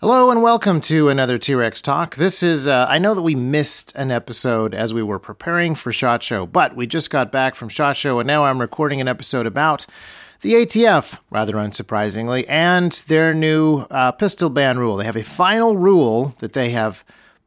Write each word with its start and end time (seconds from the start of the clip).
Hello 0.00 0.30
and 0.30 0.42
welcome 0.42 0.82
to 0.82 1.08
another 1.08 1.38
T 1.38 1.54
Rex 1.54 1.80
Talk. 1.80 2.16
This 2.16 2.42
is, 2.42 2.68
uh, 2.68 2.84
I 2.86 2.98
know 2.98 3.14
that 3.14 3.22
we 3.22 3.34
missed 3.34 3.94
an 3.96 4.10
episode 4.10 4.74
as 4.74 4.92
we 4.92 5.02
were 5.02 5.18
preparing 5.18 5.74
for 5.74 5.90
SHOT 5.90 6.22
Show, 6.22 6.44
but 6.44 6.76
we 6.76 6.86
just 6.86 7.08
got 7.08 7.32
back 7.32 7.54
from 7.54 7.70
SHOT 7.70 7.96
Show 7.96 8.18
and 8.18 8.26
now 8.26 8.44
I'm 8.44 8.60
recording 8.60 9.00
an 9.00 9.08
episode 9.08 9.46
about 9.46 9.86
the 10.42 10.52
ATF, 10.52 11.18
rather 11.30 11.54
unsurprisingly, 11.54 12.44
and 12.46 12.92
their 13.08 13.32
new 13.32 13.86
uh, 13.90 14.12
pistol 14.12 14.50
ban 14.50 14.78
rule. 14.78 14.98
They 14.98 15.06
have 15.06 15.16
a 15.16 15.24
final 15.24 15.78
rule 15.78 16.34
that 16.40 16.52
they 16.52 16.68
have 16.72 17.02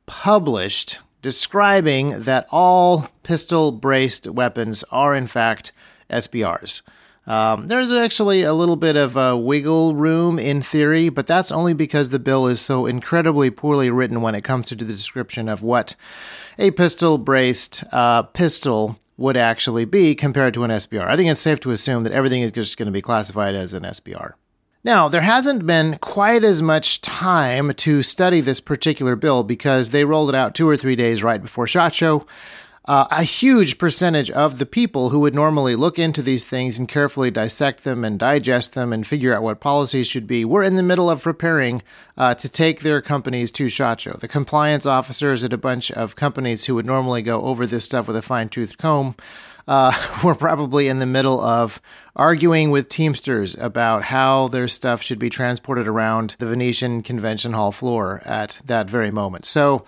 published 0.07 0.97
describing 1.21 2.21
that 2.21 2.47
all 2.49 3.09
pistol 3.21 3.71
braced 3.71 4.25
weapons 4.25 4.83
are, 4.89 5.13
in 5.13 5.27
fact, 5.27 5.71
SBRs. 6.09 6.81
Um, 7.29 7.67
there's 7.67 7.91
actually 7.91 8.41
a 8.41 8.55
little 8.55 8.75
bit 8.75 8.95
of 8.95 9.39
wiggle 9.39 9.93
room 9.93 10.39
in 10.39 10.63
theory, 10.63 11.09
but 11.09 11.27
that's 11.27 11.51
only 11.51 11.73
because 11.75 12.09
the 12.09 12.17
bill 12.17 12.47
is 12.47 12.59
so 12.59 12.87
incredibly 12.87 13.51
poorly 13.51 13.91
written 13.91 14.21
when 14.21 14.33
it 14.33 14.41
comes 14.41 14.67
to 14.69 14.75
the 14.75 14.83
description 14.83 15.47
of 15.47 15.61
what 15.61 15.95
a 16.57 16.71
pistol 16.71 17.19
braced 17.19 17.83
uh, 17.91 18.23
pistol 18.23 18.99
would 19.15 19.37
actually 19.37 19.85
be 19.85 20.15
compared 20.15 20.55
to 20.55 20.63
an 20.63 20.71
SBR. 20.71 21.05
I 21.07 21.15
think 21.15 21.29
it's 21.29 21.41
safe 21.41 21.59
to 21.59 21.71
assume 21.71 22.03
that 22.03 22.13
everything 22.13 22.41
is 22.41 22.51
just 22.51 22.77
going 22.77 22.87
to 22.87 22.91
be 22.91 23.01
classified 23.01 23.53
as 23.53 23.75
an 23.75 23.83
SBR. 23.83 24.33
Now, 24.83 25.07
there 25.07 25.21
hasn't 25.21 25.67
been 25.67 25.97
quite 25.99 26.43
as 26.43 26.61
much 26.61 27.01
time 27.01 27.73
to 27.75 28.01
study 28.01 28.41
this 28.41 28.61
particular 28.61 29.15
bill 29.15 29.43
because 29.43 29.91
they 29.91 30.05
rolled 30.05 30.29
it 30.29 30.35
out 30.35 30.55
two 30.55 30.67
or 30.67 30.77
three 30.77 30.95
days 30.95 31.21
right 31.21 31.41
before 31.41 31.67
SHOT 31.67 31.93
Show. 31.93 32.25
Uh, 32.85 33.05
a 33.11 33.23
huge 33.23 33.77
percentage 33.77 34.31
of 34.31 34.57
the 34.57 34.65
people 34.65 35.09
who 35.09 35.19
would 35.19 35.35
normally 35.35 35.75
look 35.75 35.99
into 35.99 36.21
these 36.21 36.43
things 36.43 36.79
and 36.79 36.87
carefully 36.87 37.29
dissect 37.29 37.83
them 37.83 38.03
and 38.03 38.17
digest 38.17 38.73
them 38.73 38.91
and 38.91 39.05
figure 39.05 39.35
out 39.35 39.43
what 39.43 39.59
policies 39.59 40.07
should 40.07 40.25
be 40.25 40.43
were 40.43 40.63
in 40.63 40.75
the 40.75 40.81
middle 40.81 41.09
of 41.09 41.21
preparing 41.21 41.83
uh, 42.17 42.33
to 42.33 42.49
take 42.49 42.79
their 42.79 43.01
companies 43.01 43.51
to 43.51 43.69
SHOT 43.69 44.01
Show. 44.01 44.13
The 44.13 44.27
compliance 44.27 44.85
officers 44.85 45.43
at 45.43 45.53
a 45.53 45.57
bunch 45.57 45.91
of 45.91 46.15
companies 46.15 46.65
who 46.65 46.75
would 46.75 46.85
normally 46.85 47.21
go 47.21 47.41
over 47.41 47.67
this 47.67 47.85
stuff 47.85 48.07
with 48.07 48.15
a 48.15 48.21
fine 48.21 48.49
toothed 48.49 48.77
comb 48.77 49.15
uh, 49.69 49.93
were 50.23 50.35
probably 50.35 50.87
in 50.87 50.99
the 50.99 51.05
middle 51.05 51.39
of 51.39 51.79
arguing 52.15 52.71
with 52.71 52.89
Teamsters 52.89 53.55
about 53.57 54.03
how 54.03 54.49
their 54.49 54.67
stuff 54.67 55.01
should 55.01 55.19
be 55.19 55.29
transported 55.29 55.87
around 55.87 56.35
the 56.39 56.47
Venetian 56.47 57.03
Convention 57.03 57.53
Hall 57.53 57.71
floor 57.71 58.21
at 58.25 58.59
that 58.65 58.89
very 58.89 59.11
moment. 59.11 59.45
So, 59.45 59.85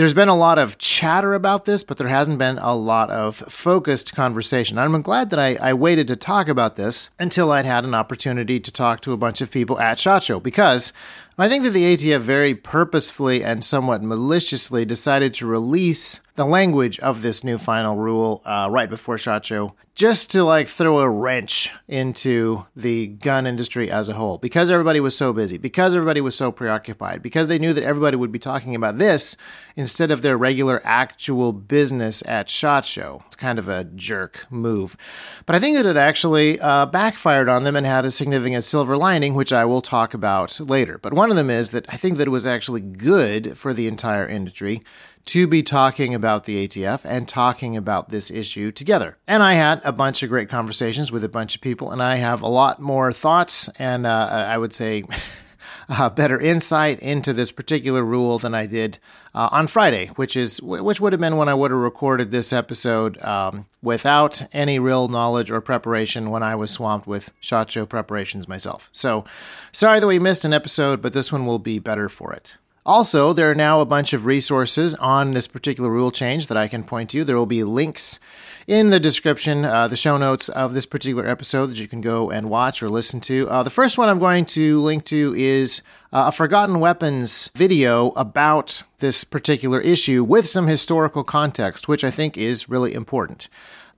there's 0.00 0.14
been 0.14 0.28
a 0.28 0.34
lot 0.34 0.58
of 0.58 0.78
chatter 0.78 1.34
about 1.34 1.66
this, 1.66 1.84
but 1.84 1.98
there 1.98 2.08
hasn't 2.08 2.38
been 2.38 2.56
a 2.56 2.74
lot 2.74 3.10
of 3.10 3.36
focused 3.36 4.14
conversation. 4.14 4.78
I'm 4.78 5.02
glad 5.02 5.28
that 5.28 5.38
I, 5.38 5.56
I 5.56 5.74
waited 5.74 6.08
to 6.08 6.16
talk 6.16 6.48
about 6.48 6.76
this 6.76 7.10
until 7.18 7.52
I'd 7.52 7.66
had 7.66 7.84
an 7.84 7.94
opportunity 7.94 8.58
to 8.60 8.72
talk 8.72 9.02
to 9.02 9.12
a 9.12 9.18
bunch 9.18 9.42
of 9.42 9.50
people 9.50 9.78
at 9.78 9.98
SHOT 9.98 10.22
Show 10.22 10.40
because 10.40 10.94
I 11.40 11.48
think 11.48 11.64
that 11.64 11.70
the 11.70 11.96
ATF 11.96 12.20
very 12.20 12.54
purposefully 12.54 13.42
and 13.42 13.64
somewhat 13.64 14.02
maliciously 14.02 14.84
decided 14.84 15.32
to 15.34 15.46
release 15.46 16.20
the 16.34 16.44
language 16.44 16.98
of 17.00 17.22
this 17.22 17.42
new 17.42 17.58
final 17.58 17.96
rule 17.96 18.42
uh, 18.44 18.68
right 18.70 18.88
before 18.88 19.18
SHOT 19.18 19.44
Show 19.44 19.74
just 20.00 20.30
to 20.30 20.42
like 20.42 20.66
throw 20.66 21.00
a 21.00 21.10
wrench 21.10 21.70
into 21.86 22.64
the 22.74 23.06
gun 23.06 23.46
industry 23.46 23.90
as 23.90 24.08
a 24.08 24.14
whole 24.14 24.38
because 24.38 24.70
everybody 24.70 24.98
was 24.98 25.14
so 25.14 25.30
busy, 25.32 25.58
because 25.58 25.94
everybody 25.94 26.22
was 26.22 26.34
so 26.34 26.50
preoccupied, 26.50 27.22
because 27.22 27.48
they 27.48 27.58
knew 27.58 27.74
that 27.74 27.84
everybody 27.84 28.16
would 28.16 28.32
be 28.32 28.38
talking 28.38 28.74
about 28.74 28.96
this 28.96 29.36
instead 29.76 30.10
of 30.10 30.22
their 30.22 30.38
regular 30.38 30.80
actual 30.84 31.52
business 31.52 32.22
at 32.26 32.48
SHOT 32.48 32.86
Show. 32.86 33.22
It's 33.26 33.36
kind 33.36 33.58
of 33.58 33.68
a 33.68 33.84
jerk 33.84 34.46
move. 34.48 34.96
But 35.44 35.56
I 35.56 35.58
think 35.58 35.76
that 35.76 35.84
it 35.84 35.98
actually 35.98 36.58
uh, 36.60 36.86
backfired 36.86 37.50
on 37.50 37.64
them 37.64 37.76
and 37.76 37.86
had 37.86 38.06
a 38.06 38.10
significant 38.10 38.64
silver 38.64 38.96
lining, 38.96 39.34
which 39.34 39.52
I 39.52 39.66
will 39.66 39.82
talk 39.82 40.14
about 40.14 40.58
later. 40.60 40.96
But 40.96 41.12
one 41.12 41.29
of 41.30 41.36
them 41.36 41.50
is 41.50 41.70
that 41.70 41.86
I 41.88 41.96
think 41.96 42.18
that 42.18 42.26
it 42.26 42.30
was 42.30 42.46
actually 42.46 42.80
good 42.80 43.56
for 43.56 43.72
the 43.72 43.86
entire 43.86 44.26
industry 44.26 44.82
to 45.26 45.46
be 45.46 45.62
talking 45.62 46.14
about 46.14 46.44
the 46.44 46.66
ATF 46.66 47.02
and 47.04 47.28
talking 47.28 47.76
about 47.76 48.08
this 48.08 48.30
issue 48.30 48.72
together. 48.72 49.16
And 49.26 49.42
I 49.42 49.54
had 49.54 49.80
a 49.84 49.92
bunch 49.92 50.22
of 50.22 50.28
great 50.28 50.48
conversations 50.48 51.12
with 51.12 51.22
a 51.24 51.28
bunch 51.28 51.54
of 51.54 51.60
people, 51.60 51.90
and 51.90 52.02
I 52.02 52.16
have 52.16 52.42
a 52.42 52.48
lot 52.48 52.80
more 52.80 53.12
thoughts 53.12 53.68
and 53.78 54.06
uh, 54.06 54.46
I 54.48 54.56
would 54.58 54.72
say 54.72 55.04
uh, 55.90 56.08
better 56.08 56.38
insight 56.38 57.00
into 57.00 57.32
this 57.32 57.50
particular 57.50 58.02
rule 58.02 58.38
than 58.38 58.54
I 58.54 58.66
did 58.66 58.98
uh, 59.34 59.48
on 59.50 59.66
Friday, 59.66 60.06
which 60.16 60.36
is 60.36 60.62
which 60.62 61.00
would 61.00 61.12
have 61.12 61.20
been 61.20 61.36
when 61.36 61.48
I 61.48 61.54
would 61.54 61.70
have 61.70 61.80
recorded 61.80 62.30
this 62.30 62.52
episode 62.52 63.20
um, 63.22 63.66
without 63.82 64.42
any 64.52 64.78
real 64.78 65.08
knowledge 65.08 65.50
or 65.50 65.60
preparation 65.60 66.30
when 66.30 66.42
I 66.42 66.54
was 66.54 66.70
swamped 66.70 67.06
with 67.06 67.32
shot 67.40 67.70
show 67.70 67.86
preparations 67.86 68.48
myself. 68.48 68.88
So 68.92 69.24
sorry 69.72 70.00
that 70.00 70.06
we 70.06 70.18
missed 70.18 70.44
an 70.44 70.52
episode, 70.52 71.02
but 71.02 71.12
this 71.12 71.32
one 71.32 71.44
will 71.44 71.58
be 71.58 71.78
better 71.78 72.08
for 72.08 72.32
it. 72.32 72.56
Also, 72.86 73.32
there 73.32 73.50
are 73.50 73.54
now 73.54 73.80
a 73.80 73.86
bunch 73.86 74.12
of 74.12 74.24
resources 74.24 74.94
on 74.96 75.32
this 75.32 75.46
particular 75.46 75.90
rule 75.90 76.10
change 76.10 76.46
that 76.46 76.56
I 76.56 76.66
can 76.66 76.82
point 76.82 77.10
to. 77.10 77.24
There 77.24 77.36
will 77.36 77.46
be 77.46 77.62
links 77.62 78.18
in 78.70 78.90
the 78.90 79.00
description, 79.00 79.64
uh, 79.64 79.88
the 79.88 79.96
show 79.96 80.16
notes 80.16 80.48
of 80.48 80.74
this 80.74 80.86
particular 80.86 81.26
episode 81.26 81.66
that 81.66 81.78
you 81.78 81.88
can 81.88 82.00
go 82.00 82.30
and 82.30 82.48
watch 82.48 82.84
or 82.84 82.88
listen 82.88 83.20
to. 83.20 83.50
Uh, 83.50 83.64
the 83.64 83.68
first 83.68 83.98
one 83.98 84.08
I'm 84.08 84.20
going 84.20 84.46
to 84.46 84.80
link 84.80 85.04
to 85.06 85.34
is 85.36 85.82
uh, 86.12 86.26
a 86.28 86.32
Forgotten 86.32 86.78
Weapons 86.78 87.50
video 87.56 88.10
about 88.10 88.84
this 89.00 89.24
particular 89.24 89.80
issue 89.80 90.22
with 90.22 90.48
some 90.48 90.68
historical 90.68 91.24
context, 91.24 91.88
which 91.88 92.04
I 92.04 92.12
think 92.12 92.38
is 92.38 92.68
really 92.68 92.94
important. 92.94 93.48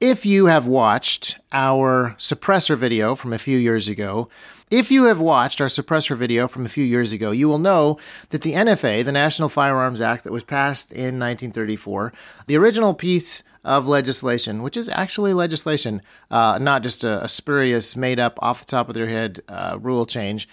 If 0.01 0.25
you 0.25 0.47
have 0.47 0.67
watched 0.67 1.39
our 1.53 2.17
suppressor 2.19 2.75
video 2.75 3.15
from 3.15 3.35
a 3.35 3.39
few 3.39 3.59
years 3.59 3.91
ago, 3.91 4.31
if 4.71 4.91
you 4.91 5.05
have 5.05 5.21
watched 5.21 5.61
our 5.61 5.67
suppressor 5.67 6.17
video 6.17 6.49
from 6.49 6.65
a 6.65 6.71
few 6.71 6.83
years 6.83 7.13
ago, 7.13 7.31
you 7.31 7.47
will 7.47 7.59
know 7.59 7.99
that 8.31 8.41
the 8.41 8.55
NFA, 8.55 9.05
the 9.05 9.13
National 9.13 9.51
Firearms 9.51 10.01
Act 10.01 10.25
that 10.25 10.33
was 10.33 10.45
passed 10.45 10.93
in 10.93 11.19
1934, 11.19 12.11
the 12.47 12.57
original 12.57 12.95
piece 12.95 13.43
of 13.65 13.87
legislation, 13.87 14.63
which 14.63 14.77
is 14.77 14.89
actually 14.89 15.33
legislation, 15.33 16.03
uh, 16.31 16.59
not 16.61 16.83
just 16.83 17.05
a, 17.05 17.25
a, 17.25 17.29
spurious, 17.29 17.97
made 17.97 18.19
up, 18.19 18.39
off 18.43 18.61
the 18.61 18.67
top 18.67 18.89
of 18.89 18.95
their 18.95 19.07
head 19.07 19.41
uh, 19.49 19.79
rule 19.81 20.05
change, 20.05 20.49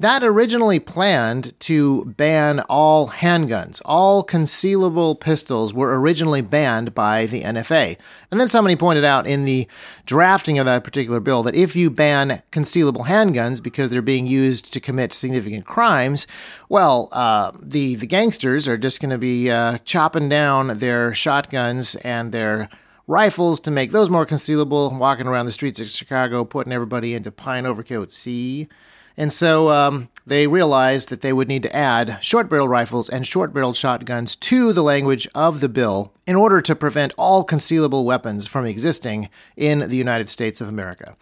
that 0.00 0.24
originally 0.24 0.80
planned 0.80 1.52
to 1.60 2.06
ban 2.06 2.60
all 2.60 3.10
handguns. 3.10 3.82
All 3.84 4.24
concealable 4.24 5.20
pistols 5.20 5.74
were 5.74 6.00
originally 6.00 6.40
banned 6.40 6.94
by 6.94 7.26
the 7.26 7.42
NFA. 7.42 7.98
And 8.30 8.40
then 8.40 8.48
somebody 8.48 8.76
pointed 8.76 9.04
out 9.04 9.26
in 9.26 9.44
the 9.44 9.68
drafting 10.06 10.58
of 10.58 10.64
that 10.64 10.84
particular 10.84 11.20
bill 11.20 11.42
that 11.42 11.54
if 11.54 11.76
you 11.76 11.90
ban 11.90 12.42
concealable 12.50 13.06
handguns 13.06 13.62
because 13.62 13.90
they're 13.90 14.00
being 14.00 14.26
used 14.26 14.72
to 14.72 14.80
commit 14.80 15.12
significant 15.12 15.66
crimes, 15.66 16.26
well, 16.70 17.10
uh, 17.12 17.52
the, 17.60 17.96
the 17.96 18.06
gangsters 18.06 18.66
are 18.66 18.78
just 18.78 19.02
going 19.02 19.10
to 19.10 19.18
be 19.18 19.50
uh, 19.50 19.76
chopping 19.84 20.30
down 20.30 20.78
their 20.78 21.12
shotguns 21.12 21.94
and 21.96 22.32
their 22.32 22.70
rifles 23.06 23.60
to 23.60 23.70
make 23.70 23.90
those 23.90 24.08
more 24.08 24.24
concealable, 24.24 24.96
walking 24.96 25.26
around 25.26 25.44
the 25.44 25.52
streets 25.52 25.78
of 25.78 25.90
Chicago, 25.90 26.42
putting 26.42 26.72
everybody 26.72 27.12
into 27.12 27.30
pine 27.30 27.64
overcoats. 27.64 28.16
See? 28.16 28.66
And 29.20 29.34
so 29.34 29.68
um, 29.68 30.08
they 30.26 30.46
realized 30.46 31.10
that 31.10 31.20
they 31.20 31.34
would 31.34 31.46
need 31.46 31.62
to 31.64 31.76
add 31.76 32.16
short 32.22 32.48
barrel 32.48 32.68
rifles 32.68 33.10
and 33.10 33.26
short 33.26 33.52
barreled 33.52 33.76
shotguns 33.76 34.34
to 34.36 34.72
the 34.72 34.82
language 34.82 35.28
of 35.34 35.60
the 35.60 35.68
bill 35.68 36.14
in 36.26 36.36
order 36.36 36.62
to 36.62 36.74
prevent 36.74 37.12
all 37.18 37.44
concealable 37.44 38.06
weapons 38.06 38.46
from 38.46 38.64
existing 38.64 39.28
in 39.58 39.80
the 39.80 39.96
United 39.98 40.30
States 40.30 40.62
of 40.62 40.68
America. 40.68 41.18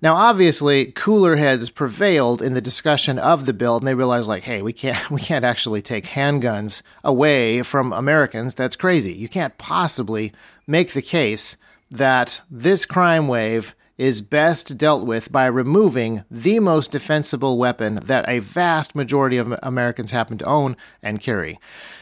Now, 0.00 0.14
obviously, 0.14 0.92
cooler 0.92 1.34
heads 1.34 1.68
prevailed 1.68 2.42
in 2.42 2.54
the 2.54 2.60
discussion 2.60 3.18
of 3.18 3.44
the 3.44 3.52
bill, 3.52 3.78
and 3.78 3.88
they 3.88 3.94
realized, 3.94 4.28
like, 4.28 4.44
hey, 4.44 4.62
we 4.62 4.72
can't 4.72 5.10
we 5.10 5.20
can't 5.20 5.44
actually 5.44 5.82
take 5.82 6.04
handguns 6.04 6.80
away 7.02 7.64
from 7.64 7.92
Americans. 7.92 8.54
That's 8.54 8.76
crazy. 8.76 9.12
You 9.12 9.28
can't 9.28 9.58
possibly 9.58 10.32
make 10.68 10.92
the 10.92 11.02
case 11.02 11.56
that 11.90 12.40
this 12.48 12.86
crime 12.86 13.26
wave 13.26 13.74
is 13.98 14.20
best 14.20 14.76
dealt 14.76 15.06
with 15.06 15.32
by 15.32 15.46
removing 15.46 16.24
the 16.30 16.60
most 16.60 16.90
defensible 16.90 17.56
weapon 17.56 17.96
that 18.04 18.28
a 18.28 18.40
vast 18.40 18.94
majority 18.94 19.36
of 19.36 19.54
Americans 19.62 20.10
happen 20.10 20.36
to 20.38 20.44
own 20.44 20.76
and 21.02 21.20
carry. 21.20 21.58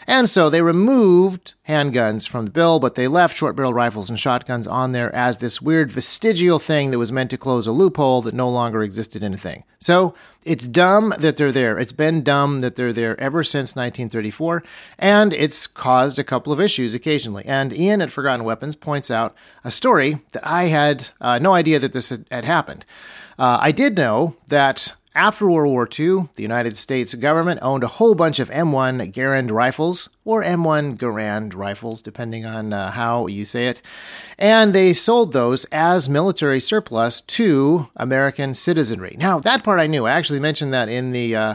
And 0.07 0.29
so 0.29 0.51
they 0.51 0.61
removed 0.61 1.55
handguns 1.69 2.29
from 2.29 2.45
the 2.45 2.51
bill, 2.51 2.79
but 2.79 2.95
they 2.95 3.09
left 3.09 3.37
short 3.37 3.57
barrel 3.57 3.73
rifles 3.73 4.11
and 4.11 4.19
shotguns 4.19 4.67
on 4.67 4.93
there 4.93 5.15
as 5.15 5.39
this 5.39 5.63
weird 5.63 5.91
vestigial 5.91 6.59
thing 6.59 6.91
that 6.91 6.99
was 6.99 7.13
meant 7.13 7.31
to 7.31 7.39
close 7.39 7.67
a 7.67 7.73
loophole 7.73 8.23
that 8.23 8.35
no 8.35 8.51
longer 8.51 8.83
existed 8.83 9.23
in 9.23 9.33
a 9.33 9.39
thing. 9.39 9.65
So 9.79 10.15
it's 10.44 10.67
dumb 10.67 11.14
that 11.19 11.37
they're 11.37 11.52
there. 11.52 11.79
It's 11.79 11.93
been 11.93 12.23
dumb 12.23 12.61
that 12.61 12.76
they're 12.76 12.93
there 12.93 13.19
ever 13.20 13.43
since 13.43 13.75
1934, 13.75 14.62
and 14.99 15.32
it's 15.32 15.67
caused 15.67 16.19
a 16.19 16.25
couple 16.25 16.52
of 16.52 16.61
issues 16.61 16.94
occasionally. 16.94 17.44
And 17.46 17.73
Ian 17.73 18.02
at 18.02 18.11
Forgotten 18.11 18.44
Weapons 18.44 18.76
points 18.76 19.11
out 19.11 19.35
a 19.64 19.70
story 19.70 20.20
that 20.32 20.46
I 20.46 20.64
had 20.64 21.11
uh, 21.20 21.38
no 21.38 21.55
idea 21.55 21.79
that 21.79 21.93
this 21.93 22.11
had, 22.11 22.26
had 22.31 22.44
happened. 22.44 22.85
Uh, 23.38 23.58
I 23.61 23.73
did 23.73 23.96
know 23.96 24.37
that 24.49 24.94
after 25.15 25.49
World 25.49 25.73
War 25.73 25.89
II, 25.89 26.29
the 26.35 26.43
United 26.43 26.77
States 26.77 27.15
government 27.15 27.61
owned 27.63 27.85
a 27.85 27.89
whole 27.89 28.17
bunch 28.17 28.41
of 28.41 28.51
M1 28.51 29.13
Garand 29.13 29.53
rifles, 29.53 30.09
or 30.25 30.43
M1 30.43 30.97
Garand 30.97 31.55
rifles, 31.55 32.03
depending 32.03 32.45
on 32.45 32.73
uh, 32.73 32.91
how 32.91 33.29
you 33.29 33.45
say 33.45 33.69
it. 33.69 33.81
And 34.39 34.75
they 34.75 34.93
sold 34.93 35.33
those 35.33 35.67
as 35.67 36.09
military 36.09 36.61
surplus 36.61 37.21
to 37.21 37.89
American 37.95 38.55
citizenry. 38.55 39.15
Now, 39.19 39.39
that 39.39 39.63
part 39.63 39.79
I 39.79 39.87
knew. 39.87 40.07
I 40.07 40.13
actually 40.13 40.41
mentioned 40.41 40.75
that 40.75 40.89
in 40.89 41.13
the 41.13 41.37
uh, 41.37 41.55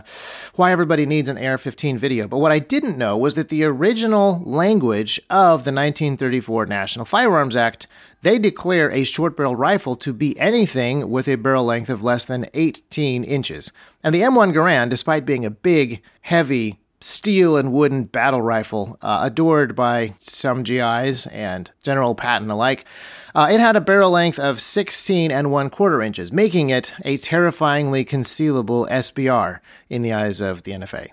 Why 0.56 0.72
Everybody 0.72 1.06
Needs 1.06 1.28
an 1.28 1.38
AR 1.38 1.58
15 1.58 1.98
video. 1.98 2.28
But 2.28 2.38
what 2.38 2.54
I 2.54 2.60
didn't 2.60 2.98
know 2.98 3.18
was 3.18 3.34
that 3.34 3.50
the 3.50 3.66
original 3.66 4.42
language 4.46 5.20
of 5.30 5.66
the 5.66 5.74
1934 5.74 6.66
National 6.68 7.06
Firearms 7.06 7.58
Act 7.58 7.88
they 8.22 8.40
declare 8.40 8.92
a 8.92 9.04
short 9.04 9.38
barrel 9.38 9.56
rifle 9.56 9.96
to 9.98 10.14
be 10.14 10.38
anything 10.40 11.10
with 11.10 11.28
a 11.28 11.36
barrel 11.36 11.66
length 11.66 11.90
of 11.90 12.04
less 12.04 12.26
than 12.26 12.48
18 12.54 13.24
inches. 13.24 13.72
And 14.04 14.14
the 14.14 14.22
M1 14.22 14.54
Garand, 14.54 14.90
despite 14.90 15.26
being 15.26 15.46
a 15.46 15.50
big, 15.50 16.02
heavy, 16.22 16.80
steel 17.02 17.56
and 17.58 17.72
wooden 17.72 18.04
battle 18.04 18.42
rifle, 18.42 18.98
uh, 19.02 19.22
adored 19.24 19.76
by 19.76 20.16
some 20.20 20.64
GIs 20.64 21.28
and 21.28 21.72
General 21.84 22.16
Patton 22.16 22.50
alike. 22.50 22.86
Uh, 23.34 23.48
it 23.52 23.60
had 23.60 23.76
a 23.76 23.82
barrel 23.82 24.12
length 24.12 24.40
of 24.40 24.60
16 24.60 25.32
and 25.32 25.52
one 25.52 25.70
quarter 25.70 26.02
inches, 26.02 26.34
making 26.34 26.70
it 26.70 26.94
a 27.06 27.18
terrifyingly 27.18 28.04
concealable 28.04 28.90
SBR 28.90 29.60
in 29.90 30.02
the 30.02 30.14
eyes 30.14 30.42
of 30.42 30.64
the 30.64 30.72
NFA. 30.72 31.10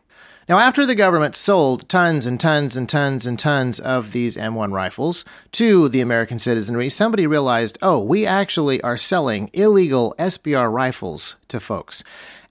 Now, 0.49 0.61
after 0.61 0.87
the 0.87 0.95
government 0.95 1.35
sold 1.35 1.89
tons 1.89 2.25
and 2.25 2.39
tons 2.39 2.77
and 2.77 2.89
tons 2.89 3.27
and 3.27 3.37
tons 3.37 3.81
of 3.81 4.13
these 4.13 4.37
M1 4.37 4.71
rifles 4.71 5.25
to 5.53 5.89
the 5.89 6.01
American 6.01 6.39
citizenry, 6.39 6.89
somebody 6.89 7.27
realized, 7.27 7.79
oh, 7.83 7.99
we 7.99 8.25
actually 8.27 8.81
are 8.83 8.97
selling 8.97 9.51
illegal 9.53 10.15
SBR 10.21 10.73
rifles 10.73 11.35
to 11.49 11.59
folks. 11.59 12.05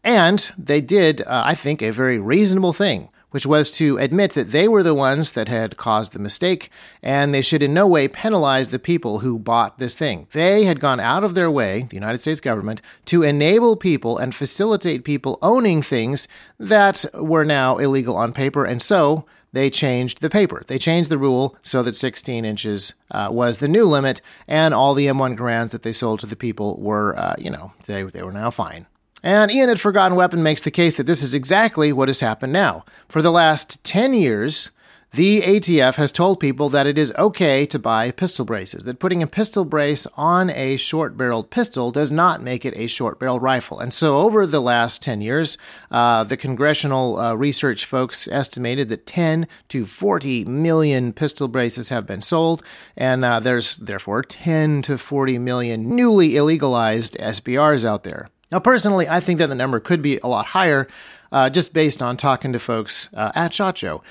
And 0.04 0.52
they 0.58 0.82
did, 0.82 1.22
uh, 1.22 1.44
I 1.46 1.56
think, 1.56 1.82
a 1.82 1.92
very 1.92 2.20
reasonable 2.20 2.74
thing 2.74 3.08
which 3.36 3.46
was 3.46 3.70
to 3.70 3.98
admit 3.98 4.32
that 4.32 4.52
they 4.52 4.66
were 4.66 4.82
the 4.82 4.94
ones 4.94 5.34
that 5.34 5.50
had 5.50 5.76
caused 5.76 6.14
the 6.14 6.20
mistake, 6.20 6.70
and 7.04 7.34
they 7.34 7.42
should 7.42 7.62
in 7.62 7.74
no 7.74 7.86
way 7.86 8.08
penalize 8.08 8.70
the 8.70 8.80
people 8.80 9.20
who 9.20 9.38
bought 9.38 9.78
this 9.78 9.94
thing. 9.94 10.26
They 10.32 10.64
had 10.64 10.80
gone 10.80 11.02
out 11.02 11.26
of 11.26 11.34
their 11.34 11.52
way, 11.52 11.82
the 11.90 11.98
United 11.98 12.22
States 12.22 12.40
government, 12.40 12.82
to 13.08 13.24
enable 13.24 13.76
people 13.76 14.18
and 14.18 14.34
facilitate 14.34 15.04
people 15.04 15.38
owning 15.42 15.82
things 15.82 16.30
that 16.58 17.04
were 17.14 17.44
now 17.44 17.78
illegal 17.78 18.16
on 18.16 18.32
paper, 18.32 18.64
and 18.64 18.82
so 18.82 19.26
they 19.52 19.70
changed 19.70 20.22
the 20.22 20.30
paper. 20.30 20.64
They 20.66 20.80
changed 20.80 21.10
the 21.10 21.18
rule 21.18 21.58
so 21.62 21.84
that 21.84 21.98
16 21.98 22.46
inches 22.46 22.94
uh, 23.12 23.28
was 23.32 23.58
the 23.58 23.68
new 23.68 23.84
limit, 23.84 24.22
and 24.48 24.74
all 24.74 24.94
the 24.94 25.08
M1 25.08 25.36
Garands 25.36 25.74
that 25.74 25.84
they 25.84 25.92
sold 25.92 26.22
to 26.22 26.26
the 26.26 26.38
people 26.38 26.80
were, 26.80 27.20
uh, 27.20 27.36
you 27.38 27.50
know, 27.50 27.74
they, 27.86 28.04
they 28.04 28.24
were 28.24 28.32
now 28.32 28.50
fine. 28.50 28.86
And 29.26 29.50
Ian 29.50 29.72
at 29.72 29.80
Forgotten 29.80 30.16
Weapon 30.16 30.44
makes 30.44 30.62
the 30.62 30.70
case 30.70 30.94
that 30.96 31.08
this 31.08 31.24
is 31.24 31.34
exactly 31.34 31.92
what 31.92 32.10
has 32.10 32.20
happened 32.20 32.54
now. 32.54 32.86
For 33.10 33.24
the 33.24 33.32
last 33.32 33.84
10 33.84 34.14
years, 34.14 34.70
the 35.14 35.42
ATF 35.42 35.96
has 35.96 36.12
told 36.12 36.40
people 36.40 36.70
that 36.70 36.86
it 36.86 36.96
is 36.96 37.12
okay 37.18 37.66
to 37.66 37.80
buy 37.80 38.12
pistol 38.12 38.46
braces, 38.46 38.84
that 38.84 39.00
putting 39.00 39.24
a 39.24 39.28
pistol 39.28 39.66
brace 39.66 40.06
on 40.16 40.52
a 40.52 40.78
short 40.78 41.18
barreled 41.18 41.50
pistol 41.50 41.90
does 41.90 42.12
not 42.12 42.44
make 42.44 42.66
it 42.66 42.78
a 42.78 42.86
short 42.86 43.18
barreled 43.18 43.42
rifle. 43.42 43.80
And 43.80 43.92
so, 43.92 44.20
over 44.20 44.46
the 44.46 44.62
last 44.62 45.02
10 45.02 45.22
years, 45.22 45.58
uh, 45.90 46.24
the 46.24 46.38
congressional 46.38 47.18
uh, 47.18 47.34
research 47.34 47.86
folks 47.86 48.28
estimated 48.28 48.90
that 48.90 49.08
10 49.08 49.48
to 49.70 49.86
40 49.86 50.46
million 50.46 51.14
pistol 51.14 51.48
braces 51.48 51.90
have 51.90 52.06
been 52.06 52.22
sold, 52.22 52.62
and 52.96 53.26
uh, 53.26 53.40
there's 53.40 53.78
therefore 53.78 54.22
10 54.22 54.84
to 54.84 55.00
40 55.00 55.40
million 55.40 55.96
newly 55.96 56.34
illegalized 56.34 57.18
SBRs 57.20 57.84
out 57.84 58.04
there. 58.04 58.30
Now, 58.52 58.60
personally, 58.60 59.08
I 59.10 59.20
think 59.20 59.40
that 59.40 59.48
the 59.48 59.56
number 59.56 59.80
could 59.80 60.02
be 60.02 60.20
a 60.20 60.28
lot 60.28 60.46
higher, 60.46 60.88
uh, 61.32 61.50
just 61.50 61.74
based 61.74 62.02
on 62.02 62.16
talking 62.16 62.54
to 62.54 62.60
folks 62.60 63.10
uh, 63.14 63.32
at 63.36 63.54
SHOT 63.54 63.78
Show. 63.78 64.04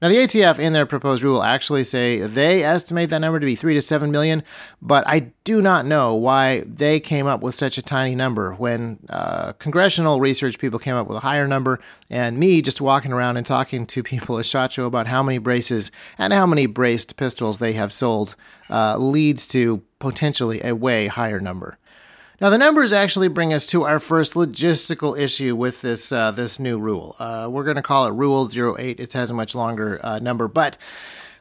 Now, 0.00 0.08
the 0.08 0.16
ATF 0.16 0.58
in 0.58 0.72
their 0.72 0.86
proposed 0.86 1.22
rule 1.22 1.42
actually 1.44 1.84
say 1.84 2.18
they 2.18 2.64
estimate 2.64 3.10
that 3.10 3.20
number 3.20 3.38
to 3.38 3.46
be 3.46 3.54
three 3.54 3.74
to 3.74 3.82
seven 3.82 4.10
million, 4.10 4.42
but 4.80 5.06
I 5.06 5.30
do 5.44 5.62
not 5.62 5.86
know 5.86 6.14
why 6.14 6.64
they 6.66 6.98
came 6.98 7.28
up 7.28 7.40
with 7.40 7.54
such 7.54 7.78
a 7.78 7.82
tiny 7.82 8.16
number 8.16 8.54
when 8.54 8.98
uh, 9.08 9.52
congressional 9.52 10.20
research 10.20 10.58
people 10.58 10.80
came 10.80 10.96
up 10.96 11.06
with 11.06 11.18
a 11.18 11.20
higher 11.20 11.46
number, 11.46 11.78
and 12.10 12.38
me 12.38 12.62
just 12.62 12.80
walking 12.80 13.12
around 13.12 13.36
and 13.36 13.46
talking 13.46 13.86
to 13.86 14.02
people 14.02 14.38
at 14.38 14.46
SHOT 14.46 14.72
Show 14.72 14.86
about 14.86 15.06
how 15.06 15.22
many 15.22 15.38
braces 15.38 15.92
and 16.18 16.32
how 16.32 16.46
many 16.46 16.66
braced 16.66 17.16
pistols 17.16 17.58
they 17.58 17.74
have 17.74 17.92
sold 17.92 18.34
uh, 18.70 18.96
leads 18.96 19.46
to 19.48 19.82
potentially 20.00 20.60
a 20.64 20.74
way 20.74 21.06
higher 21.06 21.38
number. 21.38 21.78
Now, 22.42 22.50
the 22.50 22.58
numbers 22.58 22.92
actually 22.92 23.28
bring 23.28 23.52
us 23.52 23.66
to 23.66 23.84
our 23.84 24.00
first 24.00 24.34
logistical 24.34 25.16
issue 25.16 25.54
with 25.54 25.80
this 25.80 26.10
uh, 26.10 26.32
this 26.32 26.58
new 26.58 26.76
rule. 26.76 27.14
Uh, 27.20 27.46
we're 27.48 27.62
going 27.62 27.76
to 27.76 27.82
call 27.82 28.06
it 28.06 28.10
Rule 28.10 28.50
08. 28.52 28.98
It 28.98 29.12
has 29.12 29.30
a 29.30 29.32
much 29.32 29.54
longer 29.54 30.00
uh, 30.02 30.18
number, 30.18 30.48
but 30.48 30.76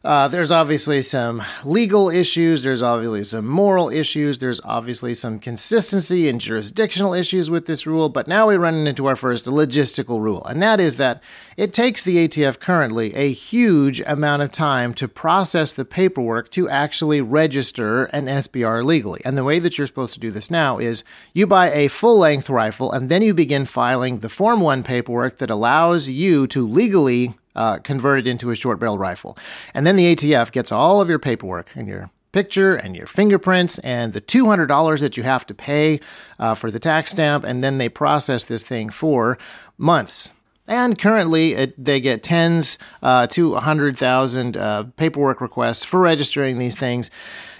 uh, 0.03 0.27
there's 0.27 0.51
obviously 0.51 0.99
some 0.99 1.43
legal 1.63 2.09
issues. 2.09 2.63
There's 2.63 2.81
obviously 2.81 3.23
some 3.23 3.47
moral 3.47 3.89
issues. 3.89 4.39
There's 4.39 4.59
obviously 4.63 5.13
some 5.13 5.37
consistency 5.37 6.27
and 6.27 6.41
jurisdictional 6.41 7.13
issues 7.13 7.51
with 7.51 7.67
this 7.67 7.85
rule. 7.85 8.09
But 8.09 8.27
now 8.27 8.47
we 8.47 8.55
run 8.55 8.87
into 8.87 9.05
our 9.05 9.15
first 9.15 9.45
logistical 9.45 10.19
rule, 10.19 10.43
and 10.45 10.61
that 10.63 10.79
is 10.79 10.95
that 10.95 11.21
it 11.55 11.71
takes 11.71 12.01
the 12.03 12.27
ATF 12.27 12.59
currently 12.59 13.13
a 13.13 13.31
huge 13.31 14.01
amount 14.07 14.41
of 14.41 14.51
time 14.51 14.95
to 14.95 15.07
process 15.07 15.71
the 15.71 15.85
paperwork 15.85 16.49
to 16.51 16.67
actually 16.67 17.21
register 17.21 18.05
an 18.05 18.25
SBR 18.25 18.83
legally. 18.83 19.21
And 19.23 19.37
the 19.37 19.43
way 19.43 19.59
that 19.59 19.77
you're 19.77 19.85
supposed 19.85 20.15
to 20.15 20.19
do 20.19 20.31
this 20.31 20.49
now 20.49 20.79
is 20.79 21.03
you 21.33 21.45
buy 21.45 21.71
a 21.71 21.89
full 21.89 22.17
length 22.17 22.49
rifle, 22.49 22.91
and 22.91 23.07
then 23.07 23.21
you 23.21 23.35
begin 23.35 23.65
filing 23.65 24.19
the 24.19 24.29
Form 24.29 24.61
1 24.61 24.81
paperwork 24.81 25.37
that 25.37 25.51
allows 25.51 26.09
you 26.09 26.47
to 26.47 26.67
legally 26.67 27.35
uh, 27.55 27.77
converted 27.79 28.27
into 28.27 28.49
a 28.49 28.55
short 28.55 28.79
barrel 28.79 28.97
rifle. 28.97 29.37
And 29.73 29.85
then 29.85 29.95
the 29.95 30.15
ATF 30.15 30.51
gets 30.51 30.71
all 30.71 31.01
of 31.01 31.09
your 31.09 31.19
paperwork 31.19 31.75
and 31.75 31.87
your 31.87 32.09
picture 32.31 32.75
and 32.75 32.95
your 32.95 33.07
fingerprints 33.07 33.79
and 33.79 34.13
the 34.13 34.21
$200 34.21 34.99
that 34.99 35.17
you 35.17 35.23
have 35.23 35.45
to 35.47 35.53
pay 35.53 35.99
uh, 36.39 36.55
for 36.55 36.71
the 36.71 36.79
tax 36.79 37.11
stamp, 37.11 37.43
and 37.43 37.63
then 37.63 37.77
they 37.77 37.89
process 37.89 38.45
this 38.45 38.63
thing 38.63 38.89
for 38.89 39.37
months. 39.77 40.33
And 40.67 40.97
currently, 40.97 41.53
it, 41.53 41.83
they 41.83 41.99
get 41.99 42.23
tens 42.23 42.77
uh, 43.03 43.27
to 43.27 43.51
100,000 43.51 44.55
uh, 44.55 44.83
paperwork 44.95 45.41
requests 45.41 45.83
for 45.83 45.99
registering 45.99 46.59
these 46.59 46.75
things, 46.75 47.11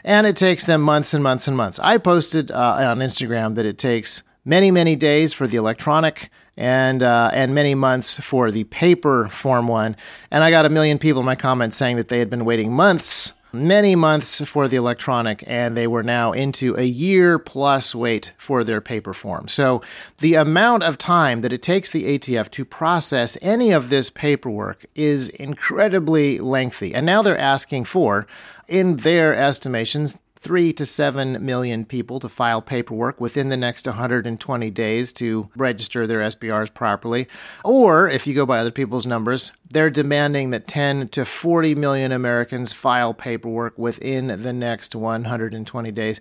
and 0.04 0.26
it 0.26 0.38
takes 0.38 0.64
them 0.64 0.82
months 0.82 1.14
and 1.14 1.24
months 1.24 1.48
and 1.48 1.58
months. 1.58 1.80
I 1.80 1.98
posted 1.98 2.52
uh, 2.52 2.78
on 2.80 3.00
Instagram 3.00 3.56
that 3.56 3.66
it 3.66 3.78
takes 3.78 4.24
many, 4.46 4.72
many 4.72 4.96
days 4.96 5.34
for 5.34 5.48
the 5.48 5.58
electronic 5.58 6.30
and 6.58 7.02
uh, 7.02 7.32
and 7.34 7.56
many 7.56 7.76
months 7.76 8.18
for 8.20 8.52
the 8.52 8.66
paper 8.66 9.28
form 9.30 9.68
one. 9.68 9.96
And 10.30 10.44
I 10.44 10.52
got 10.52 10.66
a 10.66 10.70
million 10.70 11.00
people 11.00 11.22
in 11.22 11.26
my 11.26 11.36
comments 11.36 11.78
saying 11.78 11.98
that 11.98 12.10
they 12.10 12.20
had 12.20 12.30
been 12.30 12.46
waiting 12.46 12.74
months, 12.74 13.34
many 13.54 13.96
months 13.96 14.42
for 14.46 14.68
the 14.68 14.78
electronic, 14.78 15.44
and 15.48 15.76
they 15.78 15.88
were 15.88 16.04
now 16.04 16.34
into 16.34 16.78
a 16.78 16.84
year 16.84 17.40
plus 17.40 17.96
wait 17.96 18.34
for 18.38 18.64
their 18.64 18.82
paper 18.82 19.14
form. 19.14 19.48
So 19.48 19.82
the 20.18 20.36
amount 20.36 20.84
of 20.84 20.98
time 20.98 21.42
that 21.42 21.54
it 21.54 21.62
takes 21.62 21.90
the 21.90 22.18
ATF 22.18 22.52
to 22.52 22.66
process 22.66 23.38
any 23.42 23.72
of 23.72 23.90
this 23.90 24.10
paperwork 24.10 24.86
is 24.94 25.30
incredibly 25.30 26.40
lengthy. 26.40 26.94
And 26.94 27.06
now 27.06 27.22
they're 27.22 27.38
asking 27.38 27.86
for, 27.86 28.28
in 28.68 28.98
their 28.98 29.34
estimations, 29.34 30.18
three 30.42 30.74
to 30.74 30.86
seven 30.86 31.44
million 31.46 31.86
people 31.86 32.20
to 32.20 32.28
file 32.28 32.62
paperwork 32.62 33.22
within 33.22 33.50
the 33.50 33.58
next 33.58 33.86
120 33.86 34.72
days 34.72 35.12
to 35.14 35.50
register 35.56 36.08
their 36.08 36.20
SBRs 36.20 36.74
properly. 36.74 37.28
Or, 37.64 38.10
if 38.10 38.26
you 38.26 38.34
go 38.34 38.46
by 38.46 38.58
other 38.58 38.72
people's 38.72 39.06
numbers, 39.06 39.52
they're 39.70 39.92
demanding 39.92 40.50
that 40.50 40.68
10 40.68 41.10
to 41.10 41.26
40 41.26 41.76
million 41.76 42.12
Americans 42.12 42.74
file 42.74 43.14
paperwork 43.14 43.78
within 43.78 44.28
the 44.42 44.54
next 44.54 44.96
120 44.96 45.92
days. 45.92 46.20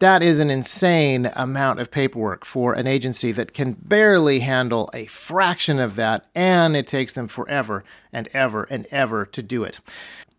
That 0.00 0.22
is 0.22 0.40
an 0.40 0.50
insane 0.50 1.30
amount 1.36 1.78
of 1.78 1.90
paperwork 1.90 2.44
for 2.44 2.72
an 2.72 2.86
agency 2.86 3.32
that 3.32 3.52
can 3.52 3.74
barely 3.74 4.40
handle 4.40 4.90
a 4.92 5.06
fraction 5.06 5.78
of 5.78 5.96
that, 5.96 6.26
and 6.34 6.76
it 6.76 6.86
takes 6.86 7.12
them 7.12 7.28
forever 7.28 7.84
and 8.12 8.28
ever 8.32 8.64
and 8.64 8.86
ever 8.90 9.26
to 9.26 9.42
do 9.42 9.62
it. 9.62 9.80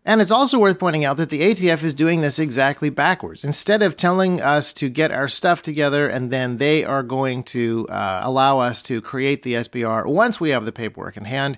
And 0.04 0.20
it's 0.20 0.32
also 0.32 0.58
worth 0.58 0.80
pointing 0.80 1.04
out 1.04 1.16
that 1.18 1.30
the 1.30 1.42
ATF 1.42 1.84
is 1.84 1.94
doing 1.94 2.22
this 2.22 2.40
exactly 2.40 2.90
backwards. 2.90 3.44
Instead 3.44 3.82
of 3.82 3.96
telling 3.96 4.40
us 4.40 4.72
to 4.74 4.88
get 4.88 5.12
our 5.12 5.28
stuff 5.28 5.62
together 5.62 6.08
and 6.08 6.30
then 6.30 6.56
they 6.56 6.84
are 6.84 7.04
going 7.04 7.44
to 7.44 7.86
uh, 7.88 8.20
allow 8.24 8.58
us 8.58 8.82
to 8.82 9.00
create 9.00 9.42
the 9.44 9.54
SBR 9.54 10.06
once 10.06 10.40
we 10.40 10.50
have 10.50 10.64
the 10.64 10.72
paperwork 10.72 11.16
in 11.16 11.24
hand, 11.24 11.56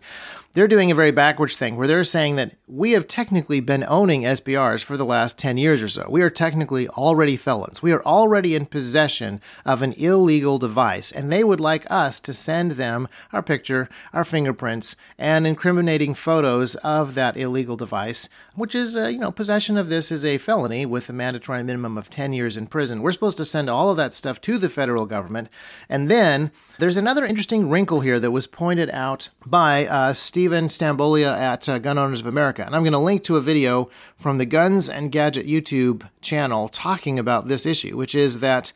they're 0.55 0.69
doing 0.69 0.91
a 0.91 0.95
very 0.95 1.11
backwards 1.11 1.57
thing 1.57 1.77
where 1.77 1.89
they're 1.89 2.05
saying 2.05 2.37
that 2.37 2.53
we 2.69 2.93
have 2.93 3.09
technically 3.09 3.59
been 3.59 3.85
owning 3.89 4.23
SBRs 4.23 4.85
for 4.85 4.97
the 4.97 5.05
last 5.05 5.37
10 5.37 5.59
years 5.59 5.83
or 5.83 5.89
so. 5.89 6.07
We 6.09 6.23
are 6.23 6.31
technically 6.31 6.89
already 6.89 7.37
felons. 7.37 7.83
We 7.83 7.93
are 7.93 8.03
already 8.05 8.55
in 8.55 8.67
possession 8.67 9.41
of 9.65 9.83
an 9.83 9.93
illegal 9.95 10.59
device, 10.59 11.11
and 11.11 11.31
they 11.31 11.43
would 11.43 11.61
like 11.61 11.91
us 11.91 12.21
to 12.21 12.33
send 12.33 12.73
them 12.73 13.09
our 13.33 13.43
picture, 13.43 13.89
our 14.13 14.25
fingerprints, 14.25 14.95
and 15.19 15.45
incriminating 15.45 16.15
photos 16.15 16.77
of 16.77 17.15
that 17.15 17.37
illegal 17.37 17.77
device 17.77 18.29
which 18.57 18.75
is, 18.75 18.97
uh, 18.97 19.07
you 19.07 19.19
know, 19.19 19.33
possession 19.33 19.77
of 19.77 19.89
this 19.89 20.13
is 20.13 20.25
a 20.25 20.39
felony 20.39 20.87
with 20.87 21.09
a 21.09 21.13
mandatory 21.13 21.63
minimum 21.63 21.99
of 21.99 22.09
10 22.09 22.33
years 22.33 22.57
in 22.57 22.67
prison. 22.67 23.03
We're 23.03 23.13
supposed 23.13 23.37
to 23.39 23.45
send 23.45 23.69
all 23.69 23.91
of 23.91 23.97
that 23.97 24.15
stuff 24.15 24.41
to 24.43 24.59
the 24.59 24.69
federal 24.69 25.07
government. 25.07 25.49
And 25.89 26.09
then 26.09 26.53
there's 26.79 26.97
another 26.97 27.25
interesting 27.25 27.69
wrinkle 27.69 28.01
here 28.01 28.21
that 28.21 28.31
was 28.31 28.47
pointed 28.47 28.91
out 28.91 29.29
by 29.45 29.87
uh, 29.87 30.15
Stephen 30.45 30.69
Stamboulieh 30.69 31.39
at 31.39 31.67
uh, 31.71 31.79
Gun 31.79 31.97
Owners 31.97 32.21
of 32.21 32.27
America. 32.27 32.67
And 32.67 32.77
I'm 32.77 32.83
going 32.83 32.93
to 32.93 32.99
link 32.99 33.23
to 33.23 33.39
a 33.39 33.41
video 33.41 33.89
from 34.19 34.37
the 34.37 34.45
Guns 34.45 34.91
and 34.91 35.11
Gadget 35.11 35.47
YouTube 35.47 36.07
channel 36.21 36.69
talking 36.69 37.19
about 37.19 37.49
this 37.49 37.65
issue, 37.65 37.97
which 37.97 38.15
is 38.15 38.41
that 38.41 38.71